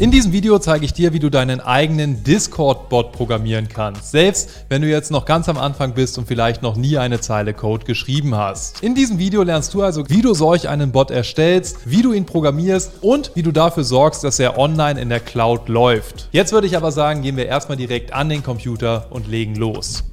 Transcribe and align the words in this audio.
In 0.00 0.10
diesem 0.10 0.32
Video 0.32 0.58
zeige 0.58 0.86
ich 0.86 0.94
dir, 0.94 1.12
wie 1.12 1.18
du 1.18 1.28
deinen 1.28 1.60
eigenen 1.60 2.24
Discord-Bot 2.24 3.12
programmieren 3.12 3.68
kannst, 3.68 4.12
selbst 4.12 4.64
wenn 4.70 4.80
du 4.80 4.88
jetzt 4.88 5.10
noch 5.10 5.26
ganz 5.26 5.46
am 5.50 5.58
Anfang 5.58 5.92
bist 5.92 6.16
und 6.16 6.26
vielleicht 6.26 6.62
noch 6.62 6.74
nie 6.74 6.96
eine 6.96 7.20
Zeile 7.20 7.52
Code 7.52 7.84
geschrieben 7.84 8.34
hast. 8.34 8.82
In 8.82 8.94
diesem 8.94 9.18
Video 9.18 9.42
lernst 9.42 9.74
du 9.74 9.82
also, 9.82 10.08
wie 10.08 10.22
du 10.22 10.32
solch 10.32 10.70
einen 10.70 10.90
Bot 10.90 11.10
erstellst, 11.10 11.80
wie 11.84 12.00
du 12.00 12.14
ihn 12.14 12.24
programmierst 12.24 12.92
und 13.02 13.32
wie 13.34 13.42
du 13.42 13.52
dafür 13.52 13.84
sorgst, 13.84 14.24
dass 14.24 14.38
er 14.38 14.56
online 14.56 14.98
in 14.98 15.10
der 15.10 15.20
Cloud 15.20 15.68
läuft. 15.68 16.30
Jetzt 16.32 16.52
würde 16.52 16.66
ich 16.66 16.78
aber 16.78 16.92
sagen, 16.92 17.20
gehen 17.20 17.36
wir 17.36 17.44
erstmal 17.44 17.76
direkt 17.76 18.14
an 18.14 18.30
den 18.30 18.42
Computer 18.42 19.06
und 19.10 19.28
legen 19.28 19.54
los. 19.54 20.04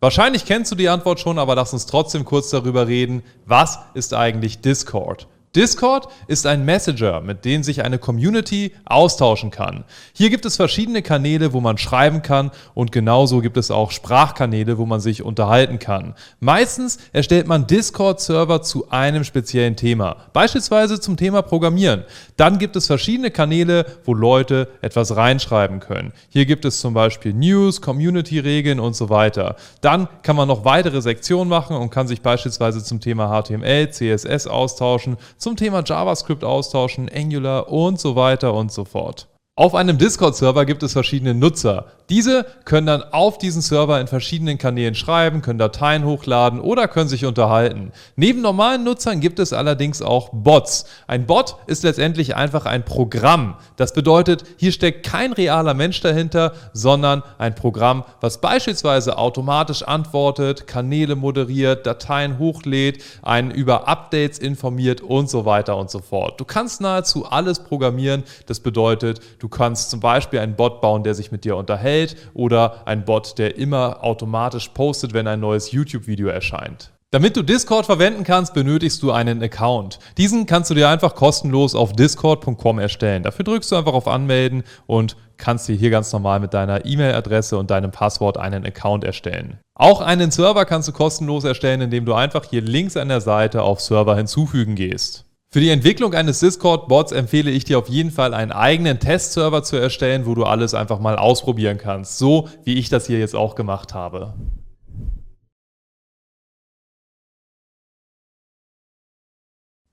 Wahrscheinlich 0.00 0.44
kennst 0.44 0.70
du 0.70 0.76
die 0.76 0.88
Antwort 0.88 1.20
schon, 1.20 1.38
aber 1.38 1.54
lass 1.54 1.72
uns 1.72 1.86
trotzdem 1.86 2.24
kurz 2.24 2.50
darüber 2.50 2.86
reden, 2.86 3.22
was 3.46 3.78
ist 3.94 4.12
eigentlich 4.12 4.60
Discord? 4.60 5.26
Discord 5.56 6.08
ist 6.26 6.46
ein 6.46 6.66
Messenger, 6.66 7.22
mit 7.22 7.46
dem 7.46 7.62
sich 7.62 7.82
eine 7.82 7.98
Community 7.98 8.72
austauschen 8.84 9.50
kann. 9.50 9.84
Hier 10.12 10.28
gibt 10.28 10.44
es 10.44 10.56
verschiedene 10.56 11.00
Kanäle, 11.00 11.54
wo 11.54 11.62
man 11.62 11.78
schreiben 11.78 12.20
kann 12.20 12.50
und 12.74 12.92
genauso 12.92 13.40
gibt 13.40 13.56
es 13.56 13.70
auch 13.70 13.90
Sprachkanäle, 13.90 14.76
wo 14.76 14.84
man 14.84 15.00
sich 15.00 15.22
unterhalten 15.22 15.78
kann. 15.78 16.14
Meistens 16.40 16.98
erstellt 17.14 17.46
man 17.46 17.66
Discord-Server 17.66 18.60
zu 18.60 18.90
einem 18.90 19.24
speziellen 19.24 19.76
Thema, 19.76 20.16
beispielsweise 20.34 21.00
zum 21.00 21.16
Thema 21.16 21.40
Programmieren. 21.40 22.04
Dann 22.36 22.58
gibt 22.58 22.76
es 22.76 22.86
verschiedene 22.86 23.30
Kanäle, 23.30 23.86
wo 24.04 24.12
Leute 24.12 24.68
etwas 24.82 25.16
reinschreiben 25.16 25.80
können. 25.80 26.12
Hier 26.28 26.44
gibt 26.44 26.66
es 26.66 26.80
zum 26.80 26.92
Beispiel 26.92 27.32
News, 27.32 27.80
Community-Regeln 27.80 28.78
und 28.78 28.94
so 28.94 29.08
weiter. 29.08 29.56
Dann 29.80 30.06
kann 30.22 30.36
man 30.36 30.48
noch 30.48 30.66
weitere 30.66 31.00
Sektionen 31.00 31.48
machen 31.48 31.76
und 31.76 31.88
kann 31.88 32.06
sich 32.06 32.20
beispielsweise 32.20 32.84
zum 32.84 33.00
Thema 33.00 33.42
HTML, 33.42 33.90
CSS 33.90 34.48
austauschen, 34.48 35.16
zum 35.46 35.54
Thema 35.54 35.84
JavaScript 35.86 36.42
austauschen, 36.42 37.08
Angular 37.08 37.70
und 37.70 38.00
so 38.00 38.16
weiter 38.16 38.52
und 38.52 38.72
so 38.72 38.84
fort. 38.84 39.28
Auf 39.58 39.74
einem 39.74 39.96
Discord-Server 39.96 40.66
gibt 40.66 40.82
es 40.82 40.92
verschiedene 40.92 41.32
Nutzer. 41.32 41.86
Diese 42.10 42.44
können 42.66 42.86
dann 42.86 43.02
auf 43.02 43.38
diesen 43.38 43.62
Server 43.62 43.98
in 43.98 44.06
verschiedenen 44.06 44.58
Kanälen 44.58 44.94
schreiben, 44.94 45.40
können 45.40 45.58
Dateien 45.58 46.04
hochladen 46.04 46.60
oder 46.60 46.88
können 46.88 47.08
sich 47.08 47.24
unterhalten. 47.24 47.90
Neben 48.16 48.42
normalen 48.42 48.84
Nutzern 48.84 49.20
gibt 49.20 49.38
es 49.38 49.54
allerdings 49.54 50.02
auch 50.02 50.28
Bots. 50.30 50.84
Ein 51.06 51.24
Bot 51.24 51.56
ist 51.66 51.84
letztendlich 51.84 52.36
einfach 52.36 52.66
ein 52.66 52.84
Programm. 52.84 53.56
Das 53.76 53.94
bedeutet, 53.94 54.44
hier 54.58 54.72
steckt 54.72 55.06
kein 55.06 55.32
realer 55.32 55.72
Mensch 55.72 56.02
dahinter, 56.02 56.52
sondern 56.74 57.22
ein 57.38 57.54
Programm, 57.54 58.04
was 58.20 58.42
beispielsweise 58.42 59.16
automatisch 59.16 59.82
antwortet, 59.82 60.66
Kanäle 60.66 61.16
moderiert, 61.16 61.86
Dateien 61.86 62.38
hochlädt, 62.38 63.02
einen 63.22 63.50
über 63.50 63.88
Updates 63.88 64.38
informiert 64.38 65.00
und 65.00 65.30
so 65.30 65.46
weiter 65.46 65.78
und 65.78 65.90
so 65.90 66.00
fort. 66.00 66.38
Du 66.38 66.44
kannst 66.44 66.82
nahezu 66.82 67.24
alles 67.24 67.60
programmieren. 67.60 68.22
Das 68.44 68.60
bedeutet, 68.60 69.20
du 69.38 69.45
Du 69.46 69.50
kannst 69.50 69.90
zum 69.90 70.00
Beispiel 70.00 70.40
einen 70.40 70.56
Bot 70.56 70.80
bauen, 70.80 71.04
der 71.04 71.14
sich 71.14 71.30
mit 71.30 71.44
dir 71.44 71.56
unterhält 71.56 72.16
oder 72.34 72.84
einen 72.84 73.04
Bot, 73.04 73.38
der 73.38 73.56
immer 73.56 74.02
automatisch 74.02 74.70
postet, 74.70 75.14
wenn 75.14 75.28
ein 75.28 75.38
neues 75.38 75.70
YouTube-Video 75.70 76.26
erscheint. 76.26 76.90
Damit 77.12 77.36
du 77.36 77.44
Discord 77.44 77.86
verwenden 77.86 78.24
kannst, 78.24 78.54
benötigst 78.54 79.00
du 79.04 79.12
einen 79.12 79.40
Account. 79.40 80.00
Diesen 80.18 80.46
kannst 80.46 80.70
du 80.70 80.74
dir 80.74 80.88
einfach 80.88 81.14
kostenlos 81.14 81.76
auf 81.76 81.92
discord.com 81.92 82.80
erstellen. 82.80 83.22
Dafür 83.22 83.44
drückst 83.44 83.70
du 83.70 83.76
einfach 83.76 83.92
auf 83.92 84.08
Anmelden 84.08 84.64
und 84.86 85.16
kannst 85.36 85.68
dir 85.68 85.76
hier 85.76 85.90
ganz 85.90 86.12
normal 86.12 86.40
mit 86.40 86.52
deiner 86.52 86.84
E-Mail-Adresse 86.84 87.56
und 87.56 87.70
deinem 87.70 87.92
Passwort 87.92 88.38
einen 88.38 88.66
Account 88.66 89.04
erstellen. 89.04 89.60
Auch 89.76 90.00
einen 90.00 90.32
Server 90.32 90.64
kannst 90.64 90.88
du 90.88 90.92
kostenlos 90.92 91.44
erstellen, 91.44 91.82
indem 91.82 92.04
du 92.04 92.14
einfach 92.14 92.46
hier 92.50 92.62
links 92.62 92.96
an 92.96 93.10
der 93.10 93.20
Seite 93.20 93.62
auf 93.62 93.80
Server 93.80 94.16
hinzufügen 94.16 94.74
gehst. 94.74 95.24
Für 95.48 95.60
die 95.60 95.70
Entwicklung 95.70 96.12
eines 96.14 96.40
Discord-Bots 96.40 97.12
empfehle 97.12 97.50
ich 97.50 97.64
dir 97.64 97.78
auf 97.78 97.88
jeden 97.88 98.10
Fall 98.10 98.34
einen 98.34 98.52
eigenen 98.52 98.98
Testserver 98.98 99.62
zu 99.62 99.76
erstellen, 99.76 100.26
wo 100.26 100.34
du 100.34 100.44
alles 100.44 100.74
einfach 100.74 100.98
mal 100.98 101.16
ausprobieren 101.16 101.78
kannst. 101.78 102.18
So 102.18 102.48
wie 102.64 102.74
ich 102.74 102.88
das 102.88 103.06
hier 103.06 103.18
jetzt 103.20 103.36
auch 103.36 103.54
gemacht 103.54 103.94
habe. 103.94 104.34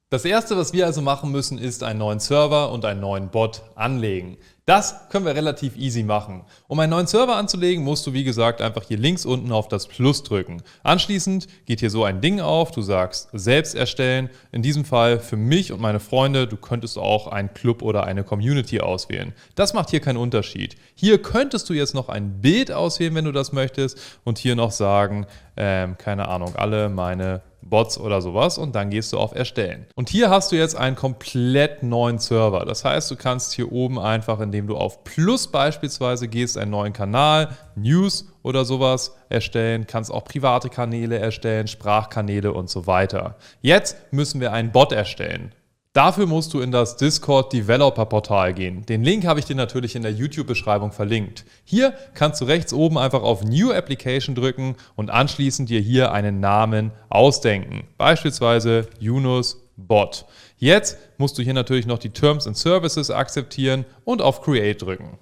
Das 0.10 0.26
erste, 0.26 0.56
was 0.58 0.74
wir 0.74 0.86
also 0.86 1.02
machen 1.02 1.32
müssen, 1.32 1.58
ist 1.58 1.82
einen 1.82 1.98
neuen 1.98 2.20
Server 2.20 2.72
und 2.72 2.86
einen 2.86 3.00
neuen 3.00 3.30
Bot 3.30 3.64
anlegen. 3.74 4.38
Das 4.66 5.10
können 5.10 5.26
wir 5.26 5.36
relativ 5.36 5.76
easy 5.76 6.04
machen. 6.04 6.46
Um 6.70 6.80
einen 6.80 6.92
neuen 6.92 7.06
Server 7.06 7.36
anzulegen, 7.36 7.84
musst 7.84 8.08
du 8.08 8.14
wie 8.14 8.24
gesagt 8.24 8.62
einfach 8.62 8.84
hier 8.84 8.98
links 8.98 9.26
unten 9.26 9.52
auf 9.52 9.68
das 9.68 9.88
Plus 9.88 10.24
drücken. 10.24 10.64
Anschließend 10.84 11.48
geht 11.66 11.82
hier 11.82 11.90
so 11.90 12.06
ein 12.06 12.22
Ding 12.22 12.40
auf, 12.40 12.72
du 12.72 12.82
sagst 12.82 13.28
selbst 13.34 13.76
erstellen. 13.76 14.30
In 14.54 14.62
diesem 14.62 14.86
Fall 14.86 15.20
für 15.20 15.36
mich 15.36 15.74
und 15.74 15.82
meine 15.82 16.00
Freunde, 16.00 16.48
du 16.48 16.56
könntest 16.56 16.98
auch 16.98 17.28
einen 17.28 17.54
Club 17.54 17.82
oder 17.82 18.06
eine 18.06 18.24
Community 18.24 18.80
auswählen. 18.80 19.34
Das 19.56 19.74
macht 19.74 19.90
hier 19.90 20.00
keinen 20.00 20.16
Unterschied. 20.16 20.78
Hier 20.96 21.22
könntest 21.22 21.70
du 21.70 21.74
jetzt 21.74 21.94
noch 21.94 22.08
ein 22.08 22.40
Bild 22.40 22.72
auswählen, 22.72 23.16
wenn 23.16 23.26
du 23.26 23.34
das 23.34 23.52
möchtest 23.52 24.00
und 24.24 24.38
hier 24.38 24.56
noch 24.56 24.72
sagen, 24.72 25.26
ähm, 25.58 25.98
keine 25.98 26.30
Ahnung, 26.30 26.56
alle 26.56 26.88
meine 26.88 27.42
Bots 27.70 27.98
oder 27.98 28.22
sowas 28.22 28.58
und 28.58 28.76
dann 28.76 28.90
gehst 28.90 29.14
du 29.14 29.18
auf 29.18 29.34
Erstellen. 29.34 29.86
Und 29.96 30.10
hier 30.10 30.30
hast 30.30 30.52
du 30.52 30.56
jetzt 30.56 30.76
einen 30.76 30.96
komplett 30.96 31.84
neuen 31.84 32.20
Server. 32.20 32.66
Das 32.66 32.86
heißt, 32.86 33.10
du 33.12 33.16
kannst 33.16 33.54
hier 33.54 33.72
oben 33.72 34.00
einfach, 34.00 34.40
indem 34.54 34.68
du 34.68 34.78
auf 34.78 35.04
Plus 35.04 35.48
beispielsweise 35.48 36.28
gehst, 36.28 36.60
einen 36.60 36.70
neuen 36.70 36.94
Kanal, 36.94 37.58
News 37.76 38.28
oder 38.44 38.66
sowas 38.66 39.16
erstellen, 39.30 39.88
kannst 39.88 40.12
auch 40.12 40.26
private 40.26 40.70
Kanäle 40.70 41.18
erstellen, 41.18 41.68
Sprachkanäle 41.68 42.54
und 42.54 42.70
so 42.70 42.86
weiter. 42.86 43.36
Jetzt 43.62 43.98
müssen 44.12 44.40
wir 44.40 44.54
einen 44.54 44.72
Bot 44.72 44.92
erstellen. 44.92 45.56
Dafür 45.94 46.28
musst 46.28 46.54
du 46.54 46.60
in 46.60 46.72
das 46.72 46.98
Discord 46.98 47.52
Developer 47.52 48.06
Portal 48.06 48.54
gehen. 48.54 48.86
Den 48.86 49.04
Link 49.04 49.26
habe 49.26 49.40
ich 49.40 49.46
dir 49.46 49.56
natürlich 49.56 49.96
in 49.96 50.04
der 50.04 50.12
YouTube-Beschreibung 50.12 50.92
verlinkt. 50.92 51.46
Hier 51.64 51.94
kannst 52.14 52.42
du 52.42 52.46
rechts 52.46 52.74
oben 52.74 53.00
einfach 53.00 53.24
auf 53.24 53.44
New 53.44 53.72
Application 53.72 54.36
drücken 54.36 54.76
und 54.96 55.10
anschließend 55.10 55.70
dir 55.70 55.80
hier 55.80 56.12
einen 56.12 56.40
Namen 56.40 56.92
ausdenken. 57.10 57.88
Beispielsweise 57.98 58.88
Yunus 59.00 59.64
Bot. 59.78 60.26
Jetzt 60.64 60.98
musst 61.18 61.38
du 61.38 61.42
hier 61.42 61.54
natürlich 61.54 61.88
noch 61.88 62.00
die 62.00 62.12
Terms 62.12 62.48
and 62.48 62.56
Services 62.56 63.12
akzeptieren 63.12 63.84
und 64.06 64.22
auf 64.22 64.42
Create 64.42 64.82
drücken. 64.82 65.20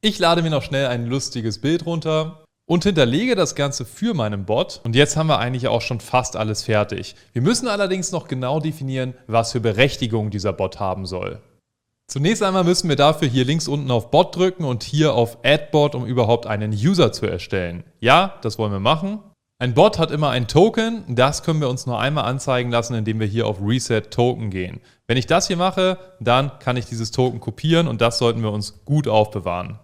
Ich 0.00 0.18
lade 0.18 0.40
mir 0.40 0.48
noch 0.48 0.62
schnell 0.62 0.86
ein 0.86 1.04
lustiges 1.04 1.60
Bild 1.60 1.84
runter 1.84 2.42
und 2.64 2.84
hinterlege 2.84 3.34
das 3.34 3.54
Ganze 3.54 3.84
für 3.84 4.14
meinen 4.14 4.46
Bot. 4.46 4.80
Und 4.84 4.96
jetzt 4.96 5.18
haben 5.18 5.26
wir 5.26 5.38
eigentlich 5.38 5.68
auch 5.68 5.82
schon 5.82 6.00
fast 6.00 6.36
alles 6.36 6.62
fertig. 6.62 7.16
Wir 7.34 7.42
müssen 7.42 7.68
allerdings 7.68 8.12
noch 8.12 8.28
genau 8.28 8.60
definieren, 8.60 9.12
was 9.26 9.52
für 9.52 9.60
Berechtigung 9.60 10.30
dieser 10.30 10.54
Bot 10.54 10.80
haben 10.80 11.04
soll. 11.04 11.42
Zunächst 12.06 12.42
einmal 12.42 12.64
müssen 12.64 12.88
wir 12.88 12.96
dafür 12.96 13.28
hier 13.28 13.44
links 13.44 13.68
unten 13.68 13.90
auf 13.90 14.10
Bot 14.10 14.34
drücken 14.34 14.64
und 14.64 14.84
hier 14.84 15.12
auf 15.12 15.36
Add 15.44 15.66
Bot, 15.70 15.94
um 15.94 16.06
überhaupt 16.06 16.46
einen 16.46 16.72
User 16.72 17.12
zu 17.12 17.26
erstellen. 17.26 17.84
Ja, 18.00 18.38
das 18.40 18.58
wollen 18.58 18.72
wir 18.72 18.80
machen. 18.80 19.20
Ein 19.62 19.74
Bot 19.74 20.00
hat 20.00 20.10
immer 20.10 20.30
ein 20.30 20.48
Token, 20.48 21.04
das 21.06 21.44
können 21.44 21.60
wir 21.60 21.68
uns 21.68 21.86
nur 21.86 22.00
einmal 22.00 22.24
anzeigen 22.24 22.72
lassen, 22.72 22.96
indem 22.96 23.20
wir 23.20 23.28
hier 23.28 23.46
auf 23.46 23.60
Reset 23.62 24.00
Token 24.10 24.50
gehen. 24.50 24.80
Wenn 25.06 25.16
ich 25.16 25.28
das 25.28 25.46
hier 25.46 25.56
mache, 25.56 25.98
dann 26.18 26.58
kann 26.58 26.76
ich 26.76 26.86
dieses 26.86 27.12
Token 27.12 27.38
kopieren 27.38 27.86
und 27.86 28.00
das 28.00 28.18
sollten 28.18 28.42
wir 28.42 28.50
uns 28.50 28.84
gut 28.84 29.06
aufbewahren. 29.06 29.78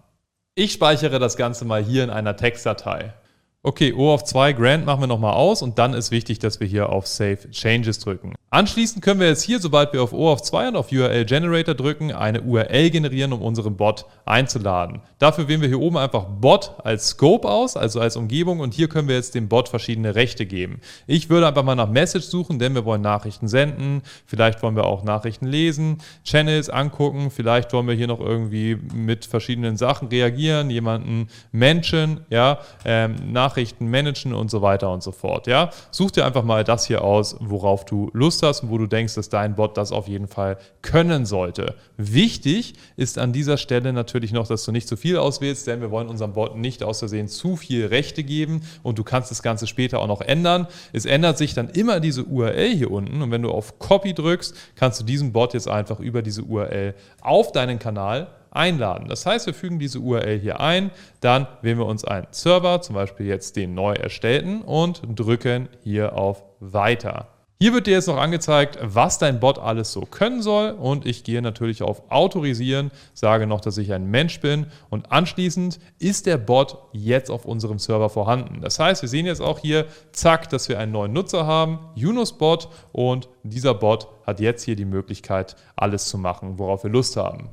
Ich 0.53 0.73
speichere 0.73 1.17
das 1.17 1.37
Ganze 1.37 1.63
mal 1.63 1.81
hier 1.81 2.03
in 2.03 2.09
einer 2.09 2.35
Textdatei. 2.35 3.13
Okay, 3.61 3.91
O 3.91 4.13
auf 4.13 4.23
2 4.23 4.53
Grant 4.53 4.85
machen 4.85 5.01
wir 5.01 5.07
nochmal 5.07 5.33
aus 5.33 5.61
und 5.61 5.77
dann 5.79 5.93
ist 5.93 6.11
wichtig, 6.11 6.39
dass 6.39 6.61
wir 6.61 6.67
hier 6.67 6.87
auf 6.87 7.07
Save 7.07 7.51
Changes 7.51 7.99
drücken. 7.99 8.35
Anschließend 8.51 9.03
können 9.03 9.19
wir 9.19 9.27
jetzt 9.27 9.43
hier, 9.43 9.59
sobald 9.59 9.91
wir 9.91 10.01
auf 10.01 10.13
O 10.13 10.29
auf 10.29 10.41
2 10.41 10.69
und 10.69 10.75
auf 10.77 10.93
URL 10.93 11.25
Generator 11.25 11.75
drücken, 11.75 12.13
eine 12.13 12.41
URL 12.41 12.89
generieren, 12.89 13.33
um 13.33 13.41
unseren 13.41 13.75
Bot 13.75 14.05
einzuladen. 14.25 15.01
Dafür 15.19 15.49
wählen 15.49 15.59
wir 15.59 15.67
hier 15.67 15.81
oben 15.81 15.97
einfach 15.97 16.23
Bot 16.39 16.71
als 16.85 17.09
Scope 17.09 17.49
aus, 17.49 17.75
also 17.75 17.99
als 17.99 18.15
Umgebung 18.15 18.61
und 18.61 18.73
hier 18.73 18.87
können 18.87 19.09
wir 19.09 19.15
jetzt 19.15 19.35
dem 19.35 19.49
Bot 19.49 19.67
verschiedene 19.67 20.15
Rechte 20.15 20.45
geben. 20.45 20.79
Ich 21.05 21.29
würde 21.29 21.45
einfach 21.45 21.63
mal 21.63 21.75
nach 21.75 21.89
Message 21.89 22.27
suchen, 22.27 22.59
denn 22.59 22.75
wir 22.75 22.85
wollen 22.85 23.01
Nachrichten 23.01 23.49
senden, 23.49 24.03
vielleicht 24.25 24.63
wollen 24.63 24.77
wir 24.77 24.85
auch 24.85 25.03
Nachrichten 25.03 25.47
lesen, 25.47 25.97
Channels 26.23 26.69
angucken, 26.69 27.29
vielleicht 27.29 27.73
wollen 27.73 27.87
wir 27.87 27.95
hier 27.95 28.07
noch 28.07 28.21
irgendwie 28.21 28.77
mit 28.95 29.25
verschiedenen 29.25 29.75
Sachen 29.75 30.07
reagieren, 30.07 30.69
jemanden 30.69 31.27
Menschen, 31.51 32.21
ja, 32.29 32.59
ähm, 32.85 33.33
Nachrichten 33.49 33.89
managen 33.89 34.35
und 34.35 34.51
so 34.51 34.61
weiter 34.61 34.91
und 34.91 35.01
so 35.01 35.11
fort, 35.11 35.47
ja. 35.47 35.71
Such 35.89 36.11
dir 36.11 36.25
einfach 36.25 36.43
mal 36.43 36.63
das 36.63 36.85
hier 36.85 37.03
aus, 37.03 37.35
worauf 37.39 37.83
du 37.83 38.11
Lust 38.13 38.43
hast 38.43 38.61
und 38.61 38.69
wo 38.69 38.77
du 38.77 38.85
denkst, 38.85 39.15
dass 39.15 39.29
dein 39.29 39.55
Bot 39.55 39.75
das 39.75 39.91
auf 39.91 40.07
jeden 40.07 40.27
Fall 40.27 40.57
können 40.83 41.25
sollte. 41.25 41.73
Wichtig 41.97 42.75
ist 42.95 43.17
an 43.17 43.33
dieser 43.33 43.57
Stelle 43.57 43.91
natürlich 43.91 44.33
noch, 44.33 44.47
dass 44.47 44.65
du 44.65 44.71
nicht 44.71 44.87
zu 44.87 44.97
viel 44.97 45.17
auswählst, 45.17 45.65
denn 45.65 45.81
wir 45.81 45.89
wollen 45.89 46.09
unserem 46.09 46.33
Bot 46.33 46.57
nicht 46.57 46.83
aus 46.83 46.99
Versehen 46.99 47.27
zu 47.27 47.55
viel 47.55 47.87
Rechte 47.87 48.23
geben 48.23 48.61
und 48.83 48.99
du 48.99 49.03
kannst 49.03 49.31
das 49.31 49.41
Ganze 49.41 49.65
später 49.65 49.99
auch 49.99 50.07
noch 50.07 50.21
ändern. 50.21 50.67
Es 50.93 51.05
ändert 51.05 51.39
sich 51.39 51.55
dann 51.55 51.69
immer 51.69 51.99
diese 51.99 52.25
URL 52.25 52.75
hier 52.75 52.91
unten 52.91 53.19
und 53.23 53.31
wenn 53.31 53.41
du 53.41 53.49
auf 53.49 53.79
Copy 53.79 54.13
drückst, 54.13 54.55
kannst 54.75 54.99
du 54.99 55.05
diesen 55.05 55.31
Bot 55.31 55.55
jetzt 55.55 55.67
einfach 55.67 55.99
über 55.99 56.21
diese 56.21 56.43
URL 56.43 56.93
auf 57.21 57.51
deinen 57.51 57.79
Kanal 57.79 58.27
einladen. 58.51 59.07
Das 59.07 59.25
heißt, 59.25 59.45
wir 59.45 59.53
fügen 59.53 59.79
diese 59.79 59.99
URL 59.99 60.39
hier 60.39 60.59
ein, 60.59 60.91
dann 61.21 61.47
wählen 61.61 61.77
wir 61.77 61.85
uns 61.85 62.05
einen 62.05 62.27
Server, 62.31 62.81
zum 62.81 62.95
Beispiel 62.95 63.25
jetzt 63.25 63.55
den 63.55 63.73
neu 63.73 63.93
erstellten 63.93 64.61
und 64.61 65.01
drücken 65.15 65.69
hier 65.83 66.13
auf 66.17 66.43
Weiter. 66.59 67.27
Hier 67.61 67.73
wird 67.73 67.87
dir 67.87 67.91
jetzt 67.91 68.07
noch 68.07 68.15
angezeigt, 68.15 68.79
was 68.81 69.17
dein 69.17 69.41
Bot 69.41 69.59
alles 69.59 69.91
so 69.91 70.03
können 70.03 70.41
soll 70.41 70.71
und 70.71 71.05
ich 71.05 71.25
gehe 71.25 71.41
natürlich 71.41 71.83
auf 71.83 72.09
Autorisieren, 72.09 72.89
sage 73.13 73.47
noch, 73.47 73.59
dass 73.59 73.77
ich 73.77 73.91
ein 73.91 74.05
Mensch 74.05 74.39
bin 74.39 74.67
und 74.89 75.11
anschließend 75.11 75.77
ist 75.99 76.25
der 76.25 76.37
Bot 76.37 76.77
jetzt 76.93 77.29
auf 77.29 77.43
unserem 77.43 77.77
Server 77.77 78.09
vorhanden. 78.09 78.61
Das 78.61 78.79
heißt, 78.79 79.01
wir 79.01 79.09
sehen 79.09 79.25
jetzt 79.25 79.41
auch 79.41 79.59
hier, 79.59 79.87
zack, 80.13 80.47
dass 80.47 80.69
wir 80.69 80.79
einen 80.79 80.93
neuen 80.93 81.11
Nutzer 81.11 81.45
haben, 81.45 81.79
Yunus-Bot 81.95 82.69
und 82.93 83.27
dieser 83.43 83.73
Bot 83.73 84.07
hat 84.25 84.39
jetzt 84.39 84.63
hier 84.63 84.77
die 84.77 84.85
Möglichkeit, 84.85 85.57
alles 85.75 86.05
zu 86.05 86.17
machen, 86.17 86.59
worauf 86.59 86.85
wir 86.85 86.91
Lust 86.91 87.17
haben. 87.17 87.49